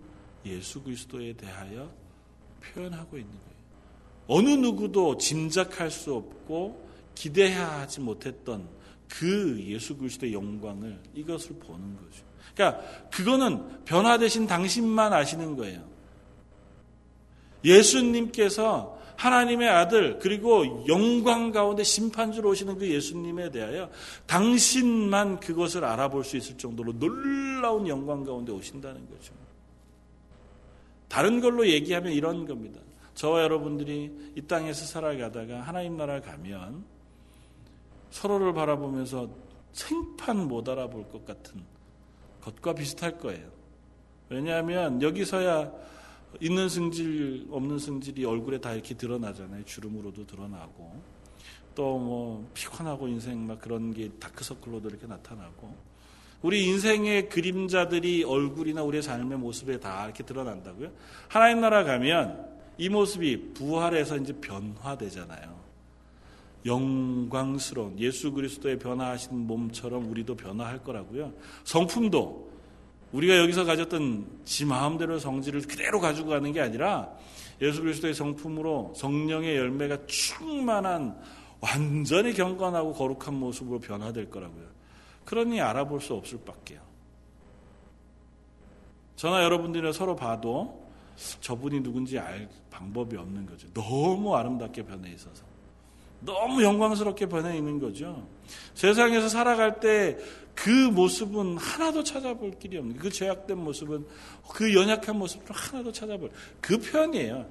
예수 0.47 0.83
그리스도에 0.83 1.35
대하여 1.35 1.91
표현하고 2.61 3.17
있는 3.19 3.33
거예요. 3.33 3.55
어느 4.27 4.51
누구도 4.51 5.19
짐작할 5.19 5.91
수 5.91 6.15
없고 6.15 6.89
기대하지 7.15 8.01
못했던 8.01 8.69
그 9.09 9.63
예수 9.67 9.97
그리스도의 9.97 10.33
영광을 10.33 10.99
이것을 11.15 11.57
보는 11.57 11.97
거죠. 11.97 12.25
그러니까 12.55 12.83
그거는 13.11 13.85
변화되신 13.85 14.47
당신만 14.47 15.13
아시는 15.13 15.57
거예요. 15.57 15.85
예수님께서 17.65 18.99
하나님의 19.17 19.69
아들 19.69 20.19
그리고 20.19 20.85
영광 20.89 21.53
가운데 21.53 21.83
심판주로 21.83 22.51
오시는 22.51 22.79
그 22.79 22.89
예수님에 22.89 23.51
대하여 23.51 23.91
당신만 24.27 25.41
그것을 25.41 25.85
알아볼 25.85 26.25
수 26.25 26.37
있을 26.37 26.59
정도로 26.59 26.99
놀라운 26.99 27.87
영광 27.87 28.25
가운데 28.25 28.53
오신다는 28.53 29.09
거죠. 29.09 29.33
다른 31.09 31.41
걸로 31.41 31.67
얘기하면 31.69 32.13
이런 32.13 32.47
겁니다. 32.47 32.81
저와 33.15 33.43
여러분들이 33.43 34.33
이 34.37 34.43
땅에서 34.43 34.85
살아가다가 34.87 35.61
하나님 35.61 35.97
나라 35.97 36.21
가면 36.21 36.85
서로를 38.11 38.53
바라보면서 38.53 39.29
생판 39.73 40.49
못 40.49 40.69
알아볼 40.69 41.09
것 41.09 41.25
같은 41.25 41.63
것과 42.41 42.75
비슷할 42.75 43.19
거예요. 43.19 43.49
왜냐하면 44.29 45.01
여기서야 45.03 45.73
있는 46.41 46.69
승질, 46.69 47.47
없는 47.51 47.79
승질이 47.79 48.25
얼굴에 48.25 48.59
다 48.61 48.73
이렇게 48.73 48.95
드러나잖아요. 48.95 49.65
주름으로도 49.65 50.27
드러나고. 50.27 51.15
또 51.75 51.99
뭐 51.99 52.49
피곤하고 52.55 53.09
인생 53.09 53.47
막 53.47 53.61
그런 53.61 53.93
게 53.93 54.09
다크서클로도 54.21 54.89
이렇게 54.89 55.07
나타나고. 55.07 55.75
우리 56.45 56.67
인생의 56.67 57.31
그림자들이 57.31 58.23
얼굴이나 58.23 58.83
우리의 58.83 59.03
삶의 59.03 59.39
모습에 59.39 59.81
다 59.81 60.05
이렇게 60.05 60.23
드러난다고요. 60.25 60.91
하나님 61.27 61.63
나라 61.63 61.85
가면 61.85 62.47
이 62.77 62.91
모습이 62.91 63.55
부활해서 63.55 64.19
이제 64.19 64.35
변화되잖아요. 64.35 65.59
영광스러운 66.67 67.99
예수 67.99 68.31
그리스도의 68.33 68.79
변화하신 68.79 69.47
몸처럼 69.47 70.11
우리도 70.11 70.37
변화할 70.37 70.83
거라고요. 70.83 71.33
성품도 71.65 72.53
우리가 73.13 73.39
여기서 73.39 73.65
가졌던 73.65 74.27
지 74.45 74.67
마음대로 74.67 75.19
성질을 75.19 75.63
그대로 75.63 75.99
가지고 75.99 76.29
가는 76.29 76.53
게 76.53 76.61
아니라 76.61 77.09
예수 77.63 77.81
그리스도의 77.81 78.13
성품으로 78.13 78.93
성령의 78.95 79.57
열매가 79.57 80.05
충만한 80.09 81.19
완전히 81.61 82.35
경건하고 82.35 82.93
거룩한 82.93 83.33
모습으로 83.33 83.81
변화될 83.81 84.29
거라고요. 84.29 84.64
그러니 85.25 85.61
알아볼 85.61 86.01
수 86.01 86.15
없을 86.15 86.39
밖에요. 86.45 86.81
저나 89.17 89.43
여러분들이 89.45 89.93
서로 89.93 90.17
봐도 90.17 90.85
저분이 91.41 91.83
누군지 91.83 92.19
알 92.19 92.49
방법이 92.71 93.17
없는 93.17 93.47
거죠. 93.47 93.69
너무 93.73 94.35
아름답게 94.35 94.83
변해 94.83 95.13
있어서. 95.13 95.45
너무 96.21 96.63
영광스럽게 96.63 97.27
변해 97.27 97.57
있는 97.57 97.79
거죠. 97.79 98.27
세상에서 98.75 99.29
살아갈 99.29 99.81
때 99.81 100.19
그 100.55 100.71
모습은 100.71 101.59
하나도 101.59 102.05
찾아볼 102.05 102.53
길이 102.59 102.79
없는 102.79 102.97
그 102.97 103.11
죄악된 103.11 103.59
모습은 103.59 104.07
그 104.53 104.75
연약한 104.75 105.19
모습을 105.19 105.47
하나도 105.55 105.93
찾아볼 105.93 106.31
그 106.61 106.79
편이에요. 106.79 107.47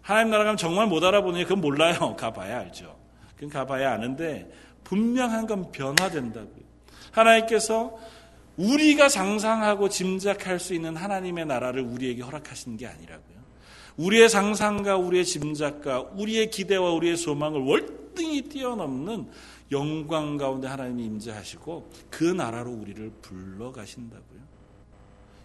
하나님 0.00 0.30
나라 0.30 0.44
가면 0.44 0.56
정말 0.56 0.86
못 0.86 1.02
알아보느니 1.04 1.44
그건 1.44 1.60
몰라요. 1.60 2.16
가봐야 2.18 2.60
알죠. 2.60 2.96
그건 3.34 3.50
가봐야 3.50 3.92
아는데 3.92 4.50
분명한 4.84 5.46
건 5.46 5.70
변화된다고요. 5.70 6.65
하나님께서 7.16 7.96
우리가 8.56 9.08
상상하고 9.08 9.88
짐작할 9.88 10.58
수 10.58 10.74
있는 10.74 10.96
하나님의 10.96 11.46
나라를 11.46 11.82
우리에게 11.82 12.22
허락하시는 12.22 12.76
게 12.76 12.86
아니라고요. 12.86 13.36
우리의 13.96 14.28
상상과 14.28 14.96
우리의 14.96 15.24
짐작과 15.24 16.10
우리의 16.16 16.50
기대와 16.50 16.92
우리의 16.92 17.16
소망을 17.16 17.60
월 17.62 18.14
등이 18.14 18.42
뛰어넘는 18.42 19.28
영광 19.72 20.36
가운데 20.36 20.68
하나님이 20.68 21.04
임재하시고 21.04 21.90
그 22.10 22.24
나라로 22.24 22.70
우리를 22.70 23.10
불러 23.22 23.72
가신다고요. 23.72 24.46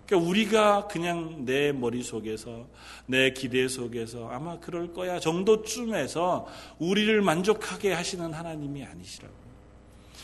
그러니까 0.06 0.30
우리가 0.30 0.88
그냥 0.88 1.46
내 1.46 1.72
머릿속에서 1.72 2.68
내 3.06 3.32
기대 3.32 3.68
속에서 3.68 4.30
아마 4.30 4.60
그럴 4.60 4.94
거야 4.94 5.20
정도쯤에서 5.20 6.48
우리를 6.80 7.22
만족하게 7.22 7.94
하시는 7.94 8.34
하나님이 8.34 8.84
아니시라고요. 8.84 9.41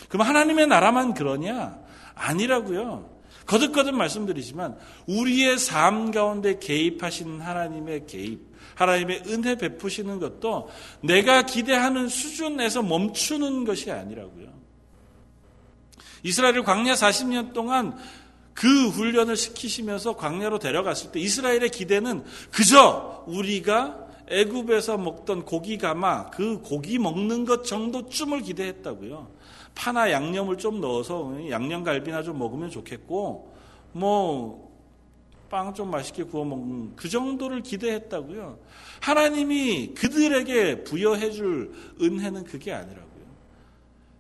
그럼 0.10 0.28
하나님의 0.28 0.68
나라만 0.68 1.14
그러냐? 1.14 1.78
아니라고요. 2.16 3.18
거듭거듭 3.46 3.96
말씀드리지만 3.96 4.78
우리의 5.08 5.58
삶 5.58 6.12
가운데 6.12 6.60
개입하시는 6.60 7.40
하나님의 7.40 8.06
개입, 8.06 8.42
하나님의 8.76 9.24
은혜 9.28 9.56
베푸시는 9.56 10.20
것도 10.20 10.70
내가 11.02 11.44
기대하는 11.44 12.10
수준에서 12.10 12.84
멈추는 12.84 13.64
것이 13.64 13.90
아니라고요. 13.92 14.48
이스라엘을 16.24 16.64
광야 16.64 16.94
40년 16.94 17.54
동안 17.54 17.98
그 18.54 18.90
훈련을 18.90 19.38
시키시면서 19.38 20.16
광야로 20.16 20.60
데려갔을 20.60 21.12
때 21.12 21.20
이스라엘의 21.20 21.70
기대는 21.70 22.24
그저 22.52 23.24
우리가 23.28 24.08
애굽에서 24.30 24.98
먹던 24.98 25.46
고기 25.46 25.78
가마 25.78 26.32
그 26.32 26.60
고기 26.60 27.00
먹는 27.00 27.46
것 27.46 27.64
정도쯤을 27.64 28.42
기대했다고요. 28.42 29.37
파나 29.78 30.12
양념을 30.12 30.58
좀 30.58 30.82
넣어서 30.82 31.38
양념갈비나 31.50 32.24
좀 32.24 32.40
먹으면 32.40 32.70
좋겠고 32.70 33.54
뭐 33.94 34.68
빵 35.50 35.74
좀 35.74 35.92
맛있게 35.92 36.24
구워 36.24 36.46
먹는 36.46 36.96
그 36.96 37.10
정도를 37.10 37.62
기대했다고요. 37.62 38.60
하나님이 39.02 39.94
그들에게 39.94 40.84
부여해 40.84 41.32
줄 41.32 41.72
은혜는 42.02 42.44
그게 42.44 42.74
아니라고요. 42.74 43.08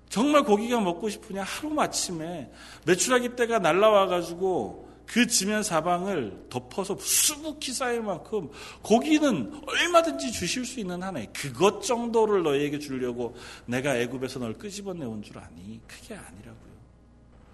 정말 0.09 0.43
고기가 0.43 0.79
먹고 0.79 1.09
싶으냐 1.09 1.43
하루 1.43 1.73
마침에 1.73 2.49
메추라기 2.85 3.35
때가 3.35 3.59
날라와 3.59 4.07
가지고 4.07 4.86
그 5.07 5.25
지면 5.25 5.63
사방을 5.63 6.47
덮어서 6.49 6.97
수북히 6.99 7.71
쌓일 7.71 8.01
만큼 8.01 8.49
고기는 8.81 9.61
얼마든지 9.65 10.31
주실 10.33 10.65
수 10.65 10.79
있는 10.79 11.01
하나님 11.01 11.31
그것 11.33 11.81
정도를 11.81 12.43
너희에게 12.43 12.77
주려고 12.79 13.35
내가 13.65 13.95
애굽에서 13.97 14.39
널 14.39 14.53
끄집어내 14.53 15.05
온 15.05 15.21
줄 15.23 15.39
아니 15.39 15.79
그게 15.87 16.13
아니라고요. 16.13 16.67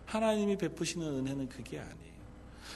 하나님이 0.06 0.58
베푸시는 0.58 1.08
은혜는 1.08 1.50
그게 1.50 1.80
아니에요. 1.80 2.14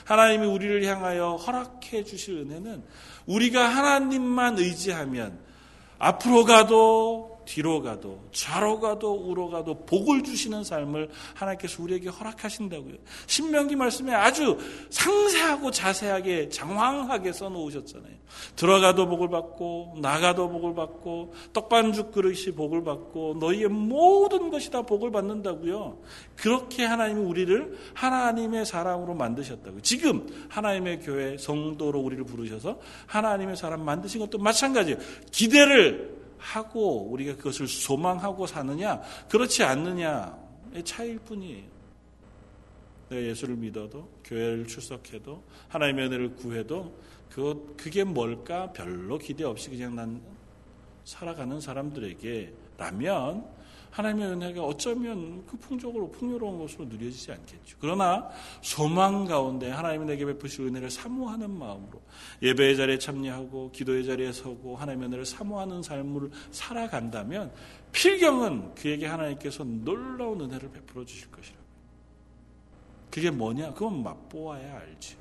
하나님이 0.06 0.46
우리를 0.48 0.84
향하여 0.86 1.36
허락해 1.36 2.04
주실 2.04 2.38
은혜는 2.38 2.84
우리가 3.26 3.68
하나님만 3.68 4.58
의지하면 4.60 5.40
앞으로 6.00 6.46
가도 6.46 7.37
뒤로 7.48 7.82
가도 7.82 8.20
좌로 8.34 8.80
가도 8.80 9.14
우로 9.14 9.50
가도 9.50 9.86
복을 9.86 10.24
주시는 10.24 10.66
삶을 10.66 11.10
하나님께서 11.34 11.82
우리에게 11.82 12.10
허락하신다고요. 12.10 12.96
신명기 13.26 13.76
말씀에 13.78 14.14
아주 14.14 14.58
상세하고 14.90 15.72
자세하게 15.72 16.50
장황하게 16.50 17.32
써놓으셨잖아요. 17.32 18.14
들어가도 18.58 19.08
복을 19.08 19.30
받고 19.30 19.96
나가도 20.02 20.50
복을 20.50 20.76
받고 20.76 21.34
떡반죽 21.54 22.12
그릇이 22.12 22.54
복을 22.54 22.84
받고 22.84 23.38
너희의 23.40 23.70
모든 23.70 24.50
것이 24.50 24.70
다 24.70 24.82
복을 24.82 25.12
받는다고요. 25.12 26.00
그렇게 26.36 26.84
하나님이 26.84 27.22
우리를 27.22 27.78
하나님의 27.94 28.66
사람으로 28.66 29.16
만드셨다고요. 29.16 29.82
지금 29.82 30.28
하나님의 30.50 31.00
교회 31.00 31.38
성도로 31.38 32.02
우리를 32.02 32.26
부르셔서 32.26 32.80
하나님의 33.06 33.56
사람 33.56 33.86
만드신 33.86 34.20
것도 34.20 34.38
마찬가지예요. 34.38 35.00
기대를 35.32 36.27
하고 36.38 37.10
우리가 37.10 37.36
그것을 37.36 37.68
소망하고 37.68 38.48
사느냐 38.48 39.02
그렇지 39.30 39.64
않느냐의 39.64 40.84
차이일 40.84 41.20
뿐이에요. 41.20 41.78
내가 43.10 43.22
예수를 43.22 43.56
믿어도 43.56 44.10
교회를 44.24 44.68
출석해도 44.68 45.44
하나님의 45.70 46.08
은혜를 46.08 46.36
구해도 46.36 46.94
그 47.30 47.74
그게 47.78 48.04
뭘까 48.04 48.72
별로 48.74 49.18
기대 49.18 49.44
없이 49.44 49.70
그냥 49.70 49.96
난 49.96 50.22
살아가는 51.04 51.62
사람들에게라면 51.62 53.57
하나님의 53.98 54.30
은혜가 54.30 54.64
어쩌면 54.64 55.44
그 55.48 55.58
풍족으로 55.58 56.12
풍요로운 56.12 56.60
것으로 56.60 56.86
누려지지 56.86 57.32
않겠죠. 57.32 57.78
그러나 57.80 58.30
소망 58.62 59.26
가운데 59.26 59.72
하나님이 59.72 60.06
내게 60.06 60.24
베푸실 60.24 60.68
은혜를 60.68 60.92
사모하는 60.92 61.50
마음으로 61.50 62.00
예배의 62.44 62.78
자리에 62.78 63.00
참여하고 63.00 63.72
기도의 63.72 64.06
자리에 64.06 64.32
서고 64.32 64.76
하나님의 64.76 65.08
은혜를 65.08 65.26
사모하는 65.26 65.82
삶을 65.82 66.30
살아간다면 66.52 67.52
필경은 67.92 68.76
그에게 68.76 69.08
하나님께서 69.08 69.64
놀라운 69.64 70.42
은혜를 70.42 70.70
베풀어 70.70 71.04
주실 71.04 71.32
것이라고. 71.32 71.66
그게 73.10 73.32
뭐냐? 73.32 73.74
그건 73.74 74.04
맛보아야 74.04 74.78
알지. 74.78 75.18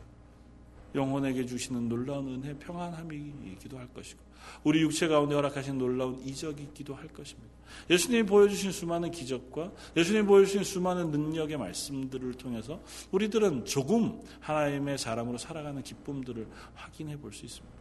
영혼에게 0.95 1.47
주시는 1.47 1.89
놀라운 1.89 2.29
은혜, 2.29 2.53
평안함이기도 2.59 3.79
할 3.79 3.87
것이고 3.95 4.26
우리 4.64 4.80
육체 4.80 5.09
가운데 5.09 5.34
허락하신 5.34 5.78
놀라운 5.78 6.20
이적이 6.24 6.62
있기도 6.64 6.94
할 6.94 7.09
것입니다. 7.09 7.55
예수님이 7.90 8.24
보여주신 8.24 8.72
수많은 8.72 9.11
기적과 9.11 9.72
예수님이 9.97 10.26
보여주신 10.26 10.64
수많은 10.64 11.11
능력의 11.11 11.57
말씀들을 11.59 12.34
통해서 12.34 12.80
우리들은 13.11 13.64
조금 13.64 14.20
하나님의 14.40 14.99
사람으로 14.99 15.38
살아가는 15.38 15.82
기쁨들을 15.82 16.47
확인해 16.74 17.18
볼 17.18 17.32
수 17.32 17.44
있습니다. 17.44 17.76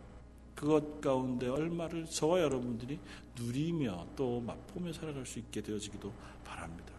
그것 0.55 1.01
가운데 1.01 1.47
얼마를 1.49 2.05
저와 2.05 2.39
여러분들이 2.41 2.97
누리며 3.37 4.07
또 4.15 4.39
맛보며 4.39 4.93
살아갈 4.93 5.25
수 5.25 5.37
있게 5.39 5.61
되어지기도 5.61 6.13
바랍니다. 6.45 6.93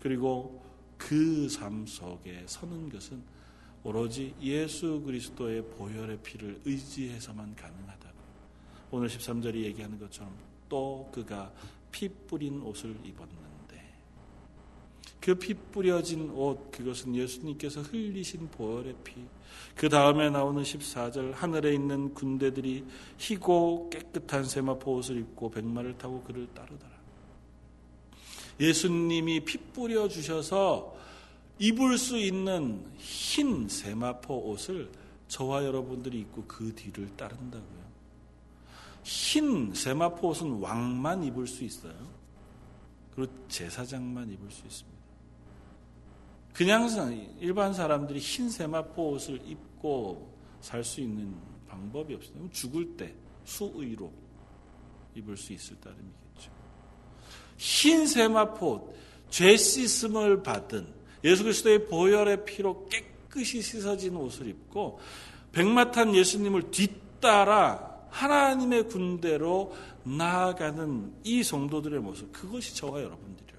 그리고 0.00 0.62
그 0.96 1.48
삶 1.48 1.84
속에 1.86 2.44
서는 2.46 2.88
것은 2.88 3.22
오로지 3.84 4.34
예수 4.40 5.02
그리스도의 5.04 5.62
보혈의 5.70 6.18
피를 6.22 6.60
의지해서만 6.64 7.54
가능하다고. 7.56 8.01
오늘 8.92 9.08
13절이 9.08 9.62
얘기하는 9.64 9.98
것처럼 9.98 10.32
또 10.68 11.10
그가 11.12 11.50
피 11.90 12.08
뿌린 12.08 12.60
옷을 12.60 12.90
입었는데 13.02 13.42
그 15.18 15.34
피 15.34 15.54
뿌려진 15.54 16.30
옷 16.30 16.70
그것은 16.70 17.14
예수님께서 17.14 17.80
흘리신 17.80 18.50
보혈의 18.50 18.94
피. 19.02 19.14
그 19.74 19.88
다음에 19.88 20.28
나오는 20.28 20.62
14절 20.62 21.32
하늘에 21.32 21.72
있는 21.72 22.12
군대들이 22.12 22.84
희고 23.18 23.88
깨끗한 23.90 24.44
세마포 24.44 24.96
옷을 24.96 25.18
입고 25.18 25.50
백마를 25.50 25.96
타고 25.96 26.22
그를 26.22 26.46
따르더라. 26.52 26.92
예수님이 28.60 29.40
피 29.40 29.58
뿌려 29.58 30.08
주셔서 30.08 30.94
입을 31.58 31.96
수 31.96 32.18
있는 32.18 32.84
흰 32.98 33.68
세마포 33.68 34.50
옷을 34.50 34.90
저와 35.28 35.64
여러분들이 35.64 36.20
입고 36.20 36.44
그 36.46 36.74
뒤를 36.74 37.08
따른다고요. 37.16 37.91
흰 39.02 39.74
세마포 39.74 40.28
옷은 40.28 40.60
왕만 40.60 41.24
입을 41.24 41.46
수 41.46 41.64
있어요. 41.64 41.94
그리고 43.14 43.32
제사장만 43.48 44.30
입을 44.30 44.50
수 44.50 44.66
있습니다. 44.66 45.02
그냥 46.52 46.88
일반 47.40 47.74
사람들이 47.74 48.18
흰 48.18 48.48
세마포 48.48 49.12
옷을 49.12 49.40
입고 49.44 50.32
살 50.60 50.84
수 50.84 51.00
있는 51.00 51.34
방법이 51.68 52.14
없어요. 52.14 52.48
죽을 52.52 52.96
때 52.96 53.14
수의로 53.44 54.12
입을 55.14 55.36
수 55.36 55.52
있을 55.52 55.76
따름이겠죠. 55.80 56.50
흰 57.56 58.06
세마포, 58.06 58.94
죄 59.30 59.56
씻음을 59.56 60.42
받은 60.42 60.86
예수 61.24 61.42
그리스도의 61.42 61.86
보혈의 61.86 62.44
피로 62.44 62.86
깨끗이 62.88 63.62
씻어진 63.62 64.16
옷을 64.16 64.48
입고 64.48 65.00
백마탄 65.52 66.14
예수님을 66.14 66.70
뒤따라 66.70 67.91
하나님의 68.12 68.88
군대로 68.88 69.74
나아가는 70.04 71.12
이 71.24 71.42
성도들의 71.42 72.00
모습 72.00 72.30
그것이 72.32 72.76
저와 72.76 73.00
여러분들이요. 73.00 73.52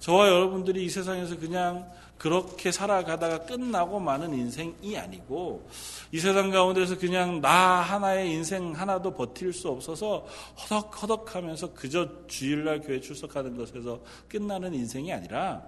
저와 0.00 0.28
여러분들이 0.28 0.84
이 0.84 0.88
세상에서 0.88 1.38
그냥 1.38 1.88
그렇게 2.18 2.72
살아가다가 2.72 3.40
끝나고 3.44 4.00
마는 4.00 4.32
인생이 4.32 4.96
아니고 4.96 5.68
이 6.10 6.18
세상 6.18 6.50
가운데서 6.50 6.98
그냥 6.98 7.40
나 7.40 7.80
하나의 7.80 8.30
인생 8.32 8.72
하나도 8.72 9.14
버틸 9.14 9.52
수 9.52 9.68
없어서 9.68 10.26
허덕허덕 10.60 11.34
하면서 11.34 11.72
그저 11.74 12.26
주일날 12.28 12.80
교회 12.80 13.00
출석하는 13.00 13.56
것에서 13.56 14.00
끝나는 14.28 14.72
인생이 14.72 15.12
아니라 15.12 15.62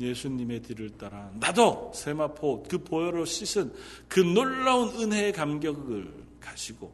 예수님의 0.00 0.62
뒤를 0.62 0.90
따라 0.90 1.30
나도 1.34 1.92
세마포 1.94 2.64
그 2.68 2.78
보혈로 2.78 3.24
씻은 3.24 3.72
그 4.08 4.20
놀라운 4.20 4.88
은혜의 5.00 5.32
감격을 5.32 6.12
가지고 6.40 6.92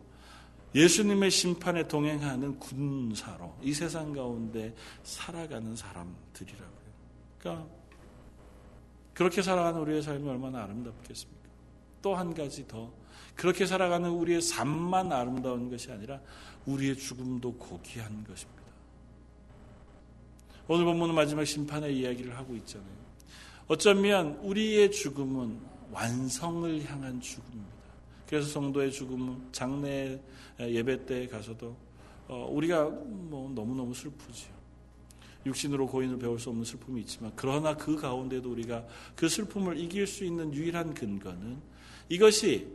예수님의 0.74 1.30
심판에 1.30 1.86
동행하는 1.86 2.58
군사로 2.58 3.56
이 3.62 3.72
세상 3.72 4.12
가운데 4.12 4.74
살아가는 5.04 5.76
사람들이라고요. 5.76 6.68
그러니까 7.38 7.66
그렇게 9.12 9.42
살아가는 9.42 9.80
우리의 9.80 10.02
삶이 10.02 10.28
얼마나 10.28 10.64
아름답겠습니까? 10.64 11.44
또 12.02 12.14
한 12.14 12.34
가지 12.34 12.66
더 12.68 12.92
그렇게 13.34 13.66
살아가는 13.66 14.10
우리의 14.10 14.42
삶만 14.42 15.10
아름다운 15.12 15.70
것이 15.70 15.90
아니라 15.90 16.20
우리의 16.66 16.96
죽음도 16.96 17.54
고귀한 17.54 18.24
것입니다. 18.24 18.63
오늘 20.66 20.86
본문은 20.86 21.14
마지막 21.14 21.44
심판의 21.44 21.94
이야기를 21.98 22.36
하고 22.38 22.56
있잖아요. 22.56 23.04
어쩌면 23.66 24.38
우리의 24.42 24.90
죽음은 24.90 25.58
완성을 25.90 26.82
향한 26.84 27.20
죽음입니다. 27.20 27.74
그래서 28.26 28.48
성도의 28.48 28.90
죽음은 28.90 29.52
장례 29.52 30.18
예배 30.58 31.04
때 31.04 31.28
가서도 31.28 31.76
어, 32.28 32.48
우리가 32.50 32.88
뭐 32.88 33.50
너무너무 33.54 33.92
슬프지요. 33.92 34.54
육신으로 35.44 35.86
고인을 35.86 36.18
배울 36.18 36.38
수 36.38 36.48
없는 36.48 36.64
슬픔이 36.64 37.02
있지만 37.02 37.30
그러나 37.36 37.76
그 37.76 37.96
가운데도 37.96 38.50
우리가 38.50 38.86
그 39.14 39.28
슬픔을 39.28 39.78
이길 39.78 40.06
수 40.06 40.24
있는 40.24 40.54
유일한 40.54 40.94
근거는 40.94 41.58
이것이 42.08 42.66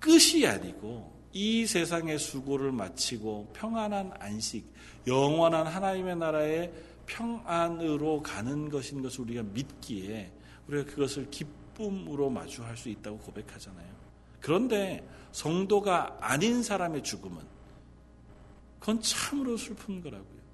끝이 0.00 0.46
아니고 0.46 1.12
이 1.34 1.66
세상의 1.66 2.18
수고를 2.18 2.72
마치고 2.72 3.50
평안한 3.52 4.12
안식, 4.18 4.64
영원한 5.06 5.66
하나님의 5.66 6.16
나라의 6.16 6.72
평안으로 7.06 8.22
가는 8.22 8.68
것인 8.68 9.02
것을 9.02 9.22
우리가 9.22 9.42
믿기에 9.42 10.32
우리가 10.68 10.90
그것을 10.90 11.30
기쁨으로 11.30 12.30
마주할 12.30 12.76
수 12.76 12.88
있다고 12.88 13.18
고백하잖아요. 13.18 13.88
그런데 14.40 15.06
성도가 15.32 16.18
아닌 16.20 16.62
사람의 16.62 17.02
죽음은 17.02 17.38
그건 18.78 19.00
참으로 19.00 19.56
슬픈 19.56 20.02
거라고요. 20.02 20.44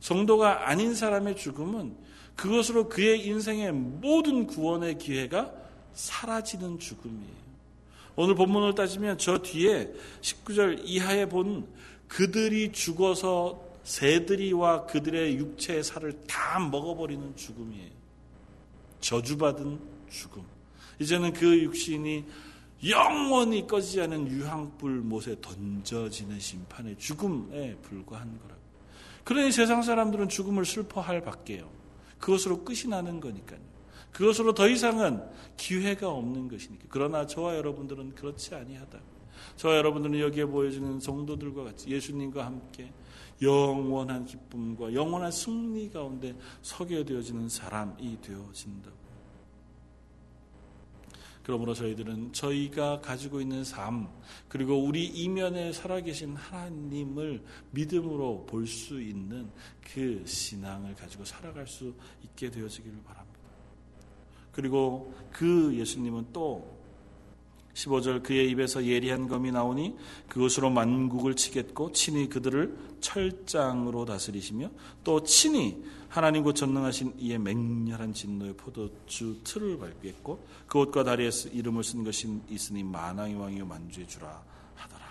성도가 0.00 0.68
아닌 0.68 0.94
사람의 0.94 1.36
죽음은 1.36 1.96
그것으로 2.36 2.88
그의 2.88 3.26
인생의 3.26 3.72
모든 3.72 4.46
구원의 4.46 4.98
기회가 4.98 5.52
사라지는 5.92 6.78
죽음이에요. 6.78 7.48
오늘 8.14 8.34
본문을 8.34 8.74
따지면 8.74 9.18
저 9.18 9.38
뒤에 9.38 9.92
19절 10.20 10.80
이하에 10.84 11.28
본 11.28 11.68
그들이 12.08 12.72
죽어서 12.72 13.67
새들이와 13.88 14.84
그들의 14.84 15.38
육체의 15.38 15.82
살을 15.82 16.12
다 16.26 16.58
먹어버리는 16.58 17.34
죽음이에요. 17.34 17.90
저주받은 19.00 19.80
죽음. 20.10 20.42
이제는 21.00 21.32
그 21.32 21.58
육신이 21.62 22.24
영원히 22.86 23.66
꺼지지 23.66 24.02
않은 24.02 24.28
유황불 24.28 24.90
못에 25.00 25.40
던져지는 25.40 26.38
심판의 26.38 26.98
죽음에 26.98 27.76
불과한 27.76 28.38
거라고. 28.38 28.60
그러니 29.24 29.52
세상 29.52 29.82
사람들은 29.82 30.28
죽음을 30.28 30.66
슬퍼할 30.66 31.22
밖에요. 31.22 31.70
그것으로 32.18 32.64
끝이 32.64 32.88
나는 32.88 33.20
거니까요. 33.20 33.60
그것으로 34.12 34.52
더 34.52 34.68
이상은 34.68 35.22
기회가 35.56 36.10
없는 36.10 36.48
것이니까. 36.48 36.84
그러나 36.90 37.26
저와 37.26 37.56
여러분들은 37.56 38.14
그렇지 38.16 38.54
아니하다. 38.54 39.00
저와 39.56 39.76
여러분들은 39.76 40.20
여기에 40.20 40.44
보여지는 40.44 41.00
성도들과 41.00 41.64
같이 41.64 41.88
예수님과 41.88 42.44
함께 42.44 42.92
영원한 43.40 44.24
기쁨과 44.24 44.94
영원한 44.94 45.30
승리 45.30 45.90
가운데 45.90 46.36
서게 46.62 47.04
되어지는 47.04 47.48
사람이 47.48 48.20
되어진다. 48.20 48.90
그러므로 51.42 51.72
저희들은 51.72 52.34
저희가 52.34 53.00
가지고 53.00 53.40
있는 53.40 53.64
삶, 53.64 54.06
그리고 54.48 54.84
우리 54.84 55.06
이면에 55.06 55.72
살아계신 55.72 56.36
하나님을 56.36 57.42
믿음으로 57.70 58.44
볼 58.44 58.66
수 58.66 59.00
있는 59.00 59.50
그 59.80 60.22
신앙을 60.26 60.94
가지고 60.94 61.24
살아갈 61.24 61.66
수 61.66 61.94
있게 62.22 62.50
되어지기를 62.50 63.02
바랍니다. 63.02 63.38
그리고 64.52 65.14
그 65.32 65.74
예수님은 65.74 66.34
또 66.34 66.77
15절 67.78 68.22
그의 68.22 68.50
입에서 68.50 68.84
예리한 68.84 69.28
검이 69.28 69.52
나오니 69.52 69.96
그것으로 70.28 70.70
만국을 70.70 71.34
치겠고 71.34 71.92
친히 71.92 72.28
그들을 72.28 72.76
철장으로 73.00 74.04
다스리시며 74.04 74.70
또 75.04 75.22
친히 75.22 75.84
하나님 76.08 76.42
곧 76.42 76.54
전능하신 76.54 77.14
이의 77.18 77.38
맹렬한 77.38 78.14
진노의 78.14 78.54
포도주 78.56 79.40
틀을 79.44 79.78
밟겠고 79.78 80.44
그 80.66 80.80
옷과 80.80 81.04
다리에 81.04 81.30
이름을 81.52 81.84
쓴 81.84 82.02
것이 82.02 82.28
있으니 82.48 82.82
만왕의 82.82 83.36
왕이요 83.36 83.66
만주의 83.66 84.08
주라 84.08 84.42
하더라. 84.74 85.04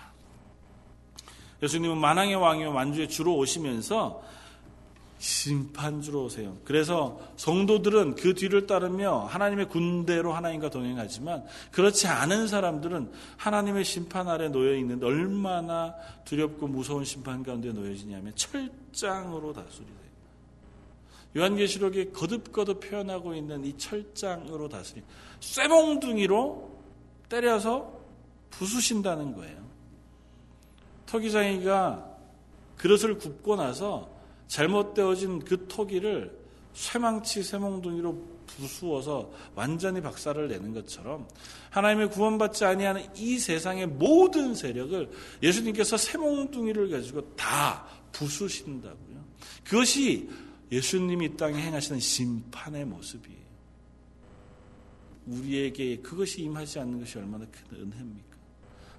예수님은 1.62 1.96
만왕의 1.96 2.34
왕이요 2.34 2.72
만주의 2.72 3.08
주로 3.08 3.36
오시면서 3.36 4.22
심판주로 5.18 6.24
오세요. 6.24 6.56
그래서 6.64 7.20
성도들은 7.36 8.14
그 8.14 8.34
뒤를 8.34 8.66
따르며 8.66 9.24
하나님의 9.24 9.68
군대로 9.68 10.32
하나님과 10.32 10.70
동행하지만 10.70 11.44
그렇지 11.72 12.06
않은 12.06 12.46
사람들은 12.46 13.10
하나님의 13.36 13.84
심판 13.84 14.28
아래 14.28 14.48
놓여 14.48 14.76
있는데 14.76 15.06
얼마나 15.06 15.94
두렵고 16.24 16.68
무서운 16.68 17.04
심판 17.04 17.42
가운데 17.42 17.72
놓여지냐면 17.72 18.32
철장으로 18.36 19.52
다스리세요. 19.52 19.98
요한계시록에 21.36 22.10
거듭거듭 22.10 22.80
표현하고 22.80 23.34
있는 23.34 23.64
이 23.64 23.76
철장으로 23.76 24.68
다스림. 24.68 25.04
쇠몽둥이로 25.40 26.78
때려서 27.28 27.92
부수신다는 28.50 29.34
거예요. 29.34 29.58
토기장이가 31.06 32.16
그릇을 32.76 33.18
굽고 33.18 33.56
나서 33.56 34.17
잘못되어진 34.48 35.40
그 35.40 35.66
토기를 35.68 36.36
쇠망치 36.74 37.42
쇠몽둥이로 37.42 38.38
부수어서 38.46 39.30
완전히 39.54 40.00
박살을 40.00 40.48
내는 40.48 40.72
것처럼 40.72 41.28
하나님의 41.70 42.10
구원받지 42.10 42.64
아니하는 42.64 43.04
이 43.16 43.38
세상의 43.38 43.86
모든 43.86 44.54
세력을 44.54 45.10
예수님께서 45.42 45.96
쇠몽둥이를 45.96 46.90
가지고 46.90 47.34
다 47.36 47.86
부수신다고요. 48.12 49.24
그것이 49.64 50.28
예수님이 50.72 51.26
이 51.26 51.36
땅에 51.36 51.60
행하시는 51.60 52.00
심판의 52.00 52.84
모습이에요. 52.84 53.38
우리에게 55.26 55.98
그것이 55.98 56.42
임하지 56.42 56.78
않는 56.80 57.00
것이 57.00 57.18
얼마나 57.18 57.44
큰 57.46 57.78
은혜입니까? 57.78 58.28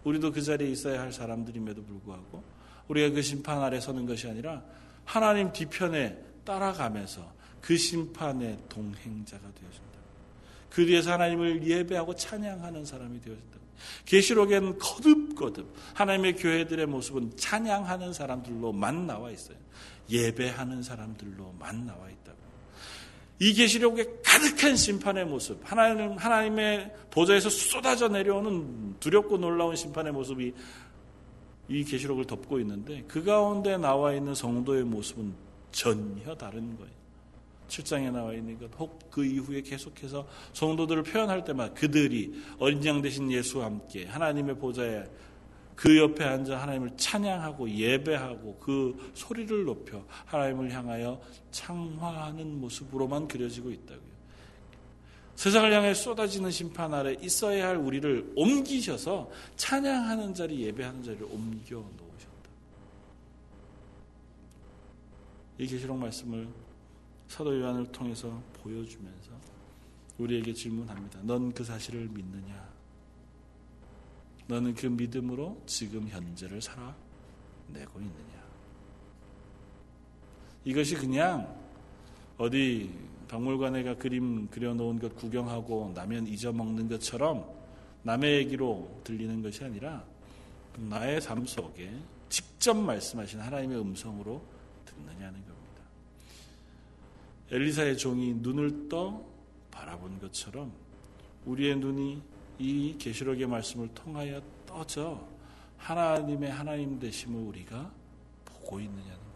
우리도 0.03 0.31
그 0.31 0.41
자리에 0.41 0.69
있어야 0.69 1.01
할 1.01 1.11
사람들임에도 1.11 1.83
불구하고 1.83 2.43
우리가 2.87 3.13
그 3.13 3.21
심판 3.21 3.61
아래 3.61 3.79
서는 3.79 4.05
것이 4.05 4.27
아니라 4.27 4.63
하나님 5.10 5.51
뒤편에 5.51 6.16
따라가면서 6.45 7.34
그 7.62 7.76
심판의 7.76 8.60
동행자가 8.70 9.41
되어진다. 9.41 9.99
그 10.70 10.86
뒤에서 10.86 11.14
하나님을 11.14 11.66
예배하고 11.66 12.16
찬양하는 12.16 12.86
사람이 12.86 13.20
되어진다. 13.20 13.57
계시록엔 14.05 14.78
거듭거듭 14.78 15.74
하나님의 15.95 16.36
교회들의 16.36 16.86
모습은 16.86 17.38
찬양하는 17.38 18.14
사람들로만 18.14 19.07
나와 19.07 19.32
있어요. 19.32 19.57
예배하는 20.12 20.84
사람들로만 20.84 21.88
나와 21.88 22.07
있다고. 22.07 22.38
이 23.39 23.53
계시록에 23.53 24.05
가득한 24.24 24.76
심판의 24.76 25.26
모습, 25.26 25.60
하나님 25.64 26.18
하나님의 26.18 26.93
보좌에서 27.10 27.49
쏟아져 27.49 28.10
내려오는 28.10 28.99
두렵고 28.99 29.39
놀라운 29.39 29.76
심판의 29.76 30.14
모습이 30.14 30.53
이 31.70 31.84
계시록을 31.84 32.26
덮고 32.26 32.59
있는데 32.59 33.03
그 33.07 33.24
가운데 33.24 33.78
나와 33.78 34.13
있는 34.13 34.34
성도의 34.34 34.84
모습은 34.84 35.34
전혀 35.72 36.36
다른 36.36 36.76
거예요. 36.78 36.91
7장에 37.67 38.11
나와 38.11 38.34
있는 38.34 38.57
것, 38.59 38.70
혹 38.80 38.99
그 39.09 39.26
이후에 39.26 39.61
계속해서 39.61 40.28
성도들을 40.53 41.03
표현할 41.03 41.43
때마다 41.43 41.74
그들이 41.74 42.41
어린 42.57 42.84
양 42.86 43.01
되신 43.01 43.32
예수와 43.32 43.65
함께 43.65 44.05
하나님의 44.05 44.57
보좌에 44.57 45.03
그 45.76 45.97
옆에 45.97 46.24
앉아 46.24 46.57
하나님을 46.61 46.97
찬양하고 46.97 47.70
예배하고 47.70 48.57
그 48.59 49.11
소리를 49.13 49.63
높여 49.63 50.05
하나님을 50.26 50.72
향하여 50.72 51.22
창화하는 51.51 52.59
모습으로만 52.59 53.28
그려지고 53.28 53.72
있다고요. 53.72 54.09
세상을 55.39 55.71
향해 55.71 55.93
쏟아지는 55.93 56.51
심판 56.51 56.93
아래 56.93 57.15
있어야 57.21 57.69
할 57.69 57.77
우리를 57.77 58.33
옮기셔서 58.35 59.31
찬양하는 59.55 60.33
자리, 60.33 60.65
예배하는 60.65 61.01
자리를 61.01 61.25
옮겨 61.27 61.77
놓으셨다. 61.77 62.49
이 65.59 65.65
계시록 65.65 65.97
말씀을 65.97 66.45
사도 67.29 67.57
요한을 67.57 67.89
통해서 67.89 68.29
보여주면서 68.61 69.31
우리에게 70.17 70.53
질문합니다. 70.53 71.21
넌 71.23 71.53
그 71.53 71.63
사실을 71.63 72.09
믿느냐? 72.09 72.69
너는 74.47 74.75
그 74.75 74.87
믿음으로 74.87 75.63
지금 75.65 76.05
현재를 76.09 76.61
살아내고 76.61 77.97
있느냐? 77.97 78.43
이것이 80.65 80.95
그냥 80.95 81.57
어디 82.37 83.09
박물관에 83.30 83.84
가 83.84 83.95
그림 83.95 84.47
그려놓은 84.47 84.99
것 84.99 85.15
구경하고 85.15 85.93
나면 85.95 86.27
잊어먹는 86.27 86.89
것처럼 86.89 87.47
남의 88.01 88.38
얘기로 88.38 89.01
들리는 89.03 89.41
것이 89.43 89.63
아니라 89.63 90.03
나의 90.75 91.21
삶 91.21 91.45
속에 91.45 91.91
직접 92.27 92.75
말씀하신 92.75 93.39
하나님의 93.39 93.80
음성으로 93.80 94.41
듣느냐는 94.86 95.34
겁니다. 95.34 95.84
엘리사의 97.51 97.97
종이 97.97 98.34
눈을 98.34 98.89
떠 98.89 99.23
바라본 99.69 100.19
것처럼 100.19 100.71
우리의 101.45 101.77
눈이 101.77 102.21
이 102.57 102.95
계시록의 102.97 103.45
말씀을 103.45 103.89
통하여 103.93 104.41
떠져 104.65 105.23
하나님의 105.77 106.51
하나님 106.51 106.99
되심을 106.99 107.39
우리가 107.39 107.91
보고 108.43 108.80
있느냐는. 108.80 109.28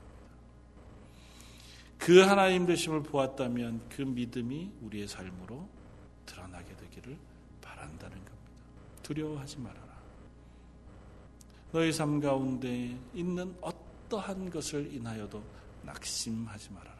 그 2.06 2.20
하나님 2.20 2.66
되심을 2.66 3.02
보았다면 3.02 3.88
그 3.88 4.02
믿음이 4.02 4.74
우리의 4.82 5.08
삶으로 5.08 5.70
드러나게 6.26 6.76
되기를 6.76 7.18
바란다는 7.62 8.18
겁니다. 8.18 8.52
두려워하지 9.04 9.60
말아라. 9.60 9.94
너희 11.72 11.94
삶 11.94 12.20
가운데 12.20 13.00
있는 13.14 13.56
어떠한 13.62 14.50
것을 14.50 14.94
인하여도 14.94 15.42
낙심하지 15.84 16.74
말아라. 16.74 16.94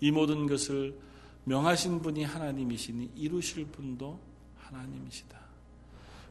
이 0.00 0.10
모든 0.10 0.48
것을 0.48 0.98
명하신 1.44 2.02
분이 2.02 2.24
하나님이시니 2.24 3.12
이루실 3.14 3.66
분도 3.66 4.18
하나님이시다. 4.58 5.38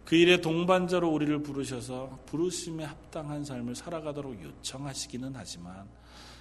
그 0.04 0.18
일에 0.18 0.42
동반자로 0.42 1.10
우리를 1.10 1.42
부르셔서 1.42 2.20
부르심에 2.26 2.84
합당한 2.84 3.46
삶을 3.46 3.76
살아가도록 3.76 4.44
요청하시기는 4.44 5.32
하지만 5.38 5.88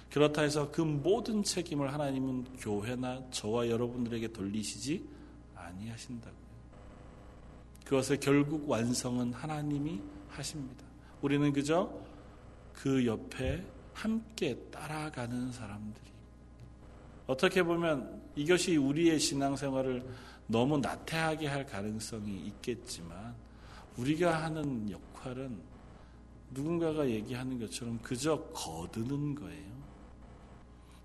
그렇다 0.09 0.41
해서 0.41 0.71
그 0.71 0.81
모든 0.81 1.43
책임을 1.43 1.93
하나님은 1.93 2.57
교회나 2.57 3.29
저와 3.31 3.69
여러분들에게 3.69 4.29
돌리시지 4.29 5.07
아니하신다고요. 5.55 6.49
그것의 7.85 8.19
결국 8.19 8.69
완성은 8.69 9.33
하나님이 9.33 10.01
하십니다. 10.29 10.83
우리는 11.21 11.51
그저 11.53 11.91
그 12.73 13.05
옆에 13.05 13.63
함께 13.93 14.55
따라가는 14.71 15.51
사람들이 15.51 16.09
어떻게 17.27 17.61
보면 17.61 18.21
이것이 18.35 18.77
우리의 18.77 19.19
신앙생활을 19.19 20.07
너무 20.47 20.79
나태하게 20.79 21.47
할 21.47 21.65
가능성이 21.65 22.45
있겠지만 22.47 23.35
우리가 23.97 24.43
하는 24.43 24.89
역할은 24.89 25.59
누군가가 26.51 27.07
얘기하는 27.07 27.59
것처럼 27.59 27.99
그저 28.01 28.41
거두는 28.53 29.35
거예요. 29.35 29.78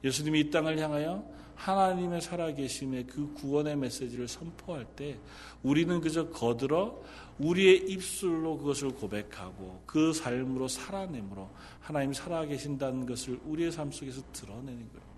예수님이 0.04 0.40
이 0.40 0.50
땅을 0.50 0.78
향하여 0.78 1.24
하나님의 1.56 2.20
살아계심의 2.20 3.06
그 3.06 3.32
구원의 3.34 3.76
메시지를 3.76 4.28
선포할 4.28 4.84
때 4.84 5.18
우리는 5.62 6.00
그저 6.00 6.28
거들어 6.28 7.02
우리의 7.38 7.90
입술로 7.90 8.58
그것을 8.58 8.90
고백하고 8.90 9.82
그 9.86 10.12
삶으로 10.12 10.68
살아내므로 10.68 11.50
하나님 11.80 12.12
살아계신다는 12.12 13.06
것을 13.06 13.40
우리의 13.44 13.72
삶 13.72 13.90
속에서 13.90 14.22
드러내는 14.32 14.88
거예요. 14.88 15.14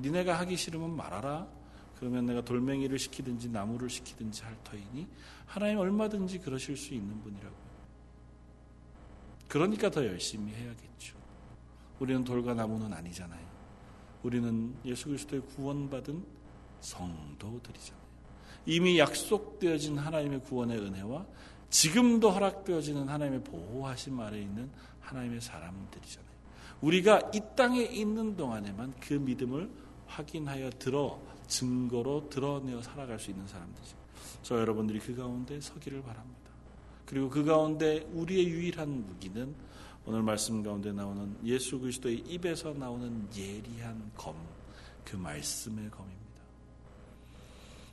니네가 0.00 0.38
하기 0.40 0.56
싫으면 0.56 0.96
말하라. 0.96 1.46
그러면 1.96 2.26
내가 2.26 2.40
돌멩이를 2.40 2.98
시키든지 2.98 3.48
나무를 3.50 3.88
시키든지 3.88 4.42
할 4.42 4.56
터이니 4.64 5.06
하나님 5.46 5.78
얼마든지 5.78 6.38
그러실 6.38 6.76
수 6.76 6.94
있는 6.94 7.20
분이라고요. 7.20 7.62
그러니까 9.46 9.90
더 9.90 10.04
열심히 10.04 10.52
해야겠죠. 10.52 11.16
우리는 12.00 12.24
돌과 12.24 12.54
나무는 12.54 12.92
아니잖아요. 12.92 13.51
우리는 14.22 14.74
예수 14.84 15.06
그리스도의 15.06 15.42
구원받은 15.56 16.24
성도들이잖아요. 16.80 18.02
이미 18.66 18.98
약속되어진 18.98 19.98
하나님의 19.98 20.40
구원의 20.42 20.78
은혜와 20.78 21.26
지금도 21.70 22.30
허락되어지는 22.30 23.08
하나님의 23.08 23.44
보호하심 23.44 24.20
아래 24.20 24.40
있는 24.40 24.70
하나님의 25.00 25.40
사람들이잖아요. 25.40 26.32
우리가 26.82 27.30
이 27.34 27.40
땅에 27.56 27.82
있는 27.82 28.36
동안에만 28.36 28.94
그 29.00 29.14
믿음을 29.14 29.70
확인하여 30.06 30.70
들어 30.78 31.20
증거로 31.46 32.28
드러내어 32.28 32.82
살아갈 32.82 33.18
수 33.18 33.30
있는 33.30 33.46
사람들이죠. 33.46 33.96
저 34.42 34.58
여러분들이 34.58 34.98
그 34.98 35.14
가운데 35.14 35.60
서기를 35.60 36.02
바랍니다. 36.02 36.50
그리고 37.06 37.28
그 37.28 37.44
가운데 37.44 38.08
우리의 38.12 38.48
유일한 38.48 39.06
무기는 39.06 39.54
오늘 40.04 40.22
말씀 40.22 40.62
가운데 40.62 40.92
나오는 40.92 41.36
예수 41.44 41.78
그리스도의 41.78 42.18
입에서 42.26 42.72
나오는 42.72 43.28
예리한 43.36 44.10
검, 44.16 44.34
그 45.04 45.16
말씀의 45.16 45.90
검입니다. 45.90 46.22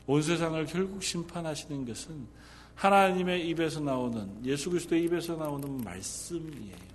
온 0.07 0.21
세상을 0.23 0.65
결국 0.65 1.03
심판하시는 1.03 1.85
것은 1.85 2.27
하나님의 2.73 3.47
입에서 3.49 3.79
나오는 3.79 4.43
예수 4.43 4.71
그리스도의 4.71 5.03
입에서 5.03 5.35
나오는 5.35 5.83
말씀이에요. 5.83 6.89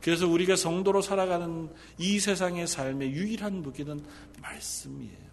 그래서 0.00 0.28
우리가 0.28 0.54
성도로 0.56 1.02
살아가는 1.02 1.68
이 1.98 2.20
세상의 2.20 2.66
삶의 2.68 3.10
유일한 3.10 3.62
무기는 3.62 4.00
말씀이에요. 4.40 5.30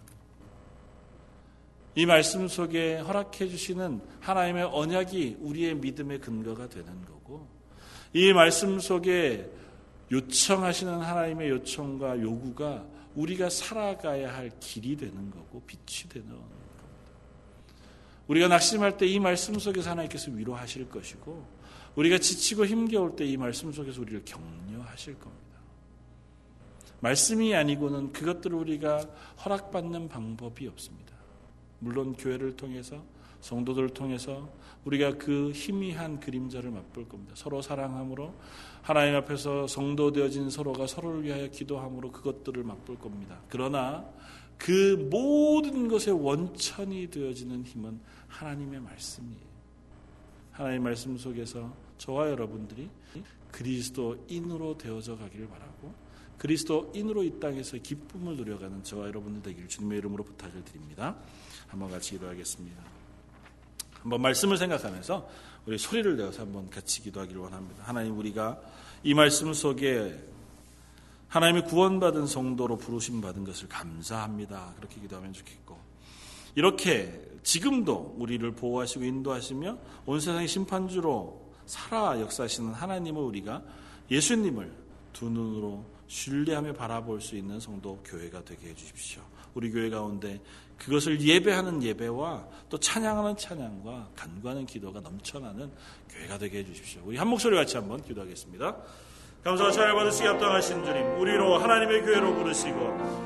이 1.94 2.06
말씀 2.06 2.48
속에 2.48 2.98
허락해 2.98 3.48
주시는 3.48 4.00
하나님의 4.20 4.64
언약이 4.64 5.38
우리의 5.40 5.76
믿음의 5.76 6.20
근거가 6.20 6.68
되는 6.68 7.04
거고, 7.04 7.17
이 8.12 8.32
말씀 8.32 8.78
속에 8.80 9.50
요청하시는 10.10 10.92
하나님의 11.00 11.50
요청과 11.50 12.20
요구가 12.20 12.84
우리가 13.14 13.50
살아가야 13.50 14.34
할 14.34 14.50
길이 14.60 14.96
되는 14.96 15.30
거고, 15.30 15.62
빛이 15.66 16.08
되는 16.08 16.28
겁니다. 16.28 16.56
우리가 18.28 18.48
낙심할 18.48 18.96
때 18.96 19.06
이 19.06 19.18
말씀 19.18 19.58
속에서 19.58 19.90
하나님께서 19.90 20.30
위로하실 20.30 20.88
것이고 20.90 21.46
우리가 21.96 22.18
지치고 22.18 22.66
힘겨울 22.66 23.16
때 23.16 23.24
이 23.24 23.36
말씀 23.36 23.72
속에서 23.72 24.00
우리를 24.02 24.22
격려하실 24.24 25.18
겁니다. 25.18 25.48
말씀이 27.00 27.54
아니고는 27.54 28.12
그것들을 28.12 28.56
우리가 28.56 28.98
허락받는 29.44 30.08
방법이 30.08 30.68
없습니다. 30.68 31.14
물론 31.78 32.14
교회를 32.14 32.56
통해서 32.56 33.02
성도들을 33.40 33.90
통해서 33.90 34.48
우리가 34.84 35.18
그 35.18 35.50
희미한 35.54 36.20
그림자를 36.20 36.70
맛볼 36.70 37.08
겁니다. 37.08 37.34
서로 37.36 37.60
사랑함으로 37.60 38.34
하나님 38.82 39.16
앞에서 39.16 39.66
성도 39.66 40.12
되어진 40.12 40.50
서로가 40.50 40.86
서로를 40.86 41.24
위하여 41.24 41.48
기도함으로 41.48 42.12
그것들을 42.12 42.62
맛볼 42.62 42.98
겁니다. 42.98 43.40
그러나 43.48 44.08
그 44.56 45.08
모든 45.10 45.88
것의 45.88 46.12
원천이 46.20 47.10
되어지는 47.10 47.64
힘은 47.64 48.00
하나님의 48.28 48.80
말씀이에요. 48.80 49.48
하나님의 50.52 50.80
말씀 50.80 51.16
속에서 51.16 51.72
저와 51.98 52.30
여러분들이 52.30 52.88
그리스도인으로 53.52 54.76
되어져 54.78 55.16
가기를 55.16 55.48
바라고 55.48 55.94
그리스도인으로 56.38 57.24
이 57.24 57.38
땅에서 57.40 57.78
기쁨을 57.78 58.36
누려가는 58.36 58.82
저와 58.84 59.06
여러분들 59.08 59.42
되기를 59.42 59.68
주님의 59.68 59.98
이름으로 59.98 60.24
부탁을 60.24 60.64
드립니다. 60.64 61.16
한번 61.66 61.90
같이 61.90 62.12
기도하겠습니다. 62.12 62.97
한번 64.02 64.22
말씀을 64.22 64.56
생각하면서 64.56 65.28
우리 65.66 65.78
소리를 65.78 66.16
내어서 66.16 66.42
한번 66.42 66.70
같이 66.70 67.02
기도하기를 67.02 67.40
원합니다. 67.40 67.84
하나님 67.84 68.18
우리가 68.18 68.58
이 69.02 69.14
말씀 69.14 69.52
속에 69.52 70.18
하나님의 71.28 71.66
구원받은 71.66 72.26
성도로 72.26 72.78
부르심 72.78 73.20
받은 73.20 73.44
것을 73.44 73.68
감사합니다. 73.68 74.74
그렇게 74.76 75.00
기도하면 75.00 75.32
좋겠고 75.32 75.76
이렇게 76.54 77.22
지금도 77.42 78.16
우리를 78.18 78.50
보호하시고 78.52 79.04
인도하시며 79.04 79.78
온 80.06 80.20
세상의 80.20 80.48
심판주로 80.48 81.48
살아 81.66 82.18
역사하시는 82.18 82.72
하나님을 82.72 83.22
우리가 83.22 83.62
예수님을 84.10 84.72
두 85.12 85.28
눈으로 85.28 85.84
신뢰하며 86.06 86.72
바라볼 86.72 87.20
수 87.20 87.36
있는 87.36 87.60
성도 87.60 88.02
교회가 88.04 88.44
되게 88.44 88.68
해주십시오. 88.70 89.22
우리 89.54 89.70
교회 89.70 89.90
가운데 89.90 90.40
그것을 90.78 91.20
예배하는 91.20 91.82
예배와 91.82 92.46
또 92.68 92.78
찬양하는 92.78 93.36
찬양과 93.36 94.10
간구하는 94.16 94.66
기도가 94.66 95.00
넘쳐나는 95.00 95.70
교회가 96.10 96.38
되게 96.38 96.58
해주십시오. 96.58 97.02
우리 97.04 97.16
한 97.16 97.28
목소리 97.28 97.56
같이 97.56 97.76
한번 97.76 98.02
기도하겠습니다. 98.02 98.76
감사와 99.44 99.70
잘 99.70 99.94
받으시기 99.94 100.26
합당하신 100.26 100.84
주님, 100.84 101.20
우리로 101.20 101.58
하나님의 101.58 102.02
교회로 102.02 102.34
부르시고 102.34 102.78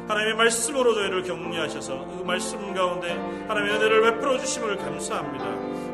하나님의 0.09 0.34
말씀으로 0.34 0.94
저희를 0.94 1.22
격려하셔서 1.22 2.05
그 2.05 2.22
말씀 2.22 2.74
가운데 2.74 3.12
하나님의 3.48 3.76
은혜를 3.76 4.03
베풀어 4.03 4.38
주심을 4.38 4.76
감사합니다. 4.76 5.44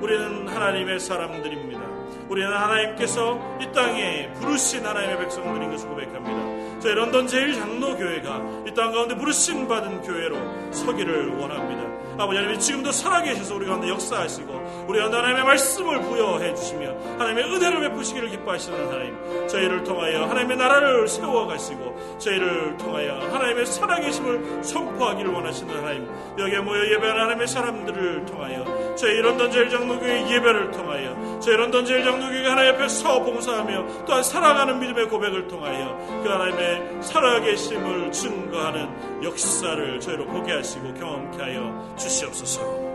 우리는 0.01 0.49
하나님의 0.49 0.99
사람들입니다. 0.99 1.81
우리는 2.29 2.53
하나님께서 2.53 3.59
이 3.61 3.73
땅에 3.73 4.31
부르신 4.35 4.85
하나님의 4.85 5.19
백성들인 5.19 5.71
것을 5.71 5.89
고백합니다. 5.89 6.58
저희 6.81 6.95
런던 6.95 7.26
제일 7.26 7.55
장로교회가 7.55 8.62
이 8.66 8.74
땅 8.74 8.93
가운데 8.93 9.16
부르심 9.16 9.66
받은 9.66 10.03
교회로 10.03 10.37
서기를 10.72 11.37
원합니다. 11.37 11.83
아버지 12.22 12.39
하나님 12.39 12.59
지금도 12.61 12.93
살아계셔서 12.93 13.57
우리 13.57 13.66
가운데 13.66 13.89
역사하시고 13.89 14.58
우리 14.89 14.99
하나님의 15.01 15.45
말씀을 15.45 16.01
부여해 16.01 16.55
주시며 16.55 16.97
하나님의 17.18 17.45
은혜를 17.45 17.80
베푸시기를 17.80 18.30
기뻐하시는 18.30 18.89
하나님 18.89 19.47
저희를 19.47 19.84
통하여 19.84 20.24
하나님의 20.24 20.57
나라를 20.57 21.07
세워가시고 21.07 22.16
저희를 22.18 22.78
통하여 22.78 23.18
하나님의 23.18 23.66
살아계심을 23.66 24.64
선포하기를 24.64 25.30
원하시는 25.30 25.76
하나님 25.76 26.09
여기에 26.39 26.61
모여 26.61 26.86
예배하는 26.86 27.20
하나님의 27.20 27.47
사람들을 27.47 28.24
통하여 28.24 28.95
저희 28.97 29.20
런던 29.20 29.51
제일장로교회 29.51 30.30
예배를 30.30 30.70
통하여 30.70 31.39
저희 31.41 31.57
런던 31.57 31.84
제일장로교회 31.84 32.49
하나님 32.49 32.74
앞에 32.74 32.89
서 32.89 33.22
봉사하며 33.22 34.05
또한 34.07 34.22
살아가는 34.22 34.80
믿음의 34.80 35.09
고백을 35.11 35.49
통하여 35.49 35.99
그 36.24 36.30
하나님의 36.30 37.03
살아계심을 37.03 38.11
증거하는 38.11 39.22
역사를 39.22 40.01
저희로 40.01 40.24
보게 40.24 40.53
하시고 40.53 40.95
경험케 40.95 41.43
하여 41.43 41.95
주시옵소서. 41.99 42.88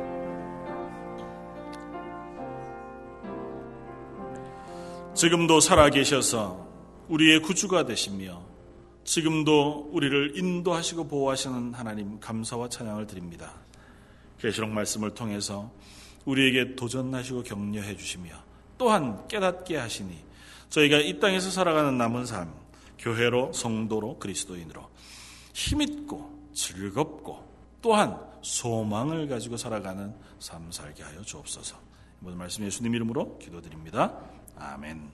지금도 5.16 5.60
살아계셔서 5.60 6.68
우리의 7.08 7.42
구주가 7.44 7.86
되시며 7.86 8.42
지금도 9.04 9.92
우리를 9.92 10.38
인도하시고 10.38 11.08
보호하시는 11.08 11.74
하나님 11.76 12.20
감사와 12.20 12.70
찬양을 12.70 13.06
드립니다. 13.06 13.54
계시록 14.40 14.72
말씀을 14.72 15.14
통해서 15.14 15.72
우리에게 16.26 16.76
도전하시고 16.76 17.44
격려해 17.44 17.96
주시며 17.96 18.32
또한 18.78 19.28
깨닫게 19.28 19.78
하시니 19.78 20.18
저희가 20.70 20.98
이 20.98 21.20
땅에서 21.20 21.52
살아가는 21.52 21.96
남은 21.96 22.26
삶 22.26 22.52
교회로 22.98 23.54
성도로 23.54 24.18
그리스도인으로 24.18 24.90
힘있고 25.54 26.50
즐겁고 26.54 27.54
또한 27.84 28.20
소망을 28.42 29.28
가지고 29.28 29.58
살아가는 29.58 30.16
삶 30.40 30.72
살게 30.72 31.04
하여 31.04 31.22
주옵소서. 31.22 31.78
모든 32.20 32.38
말씀 32.38 32.66
예수님 32.66 32.96
이름으로 32.96 33.38
기도드립니다. 33.38 34.18
아멘. 34.56 35.12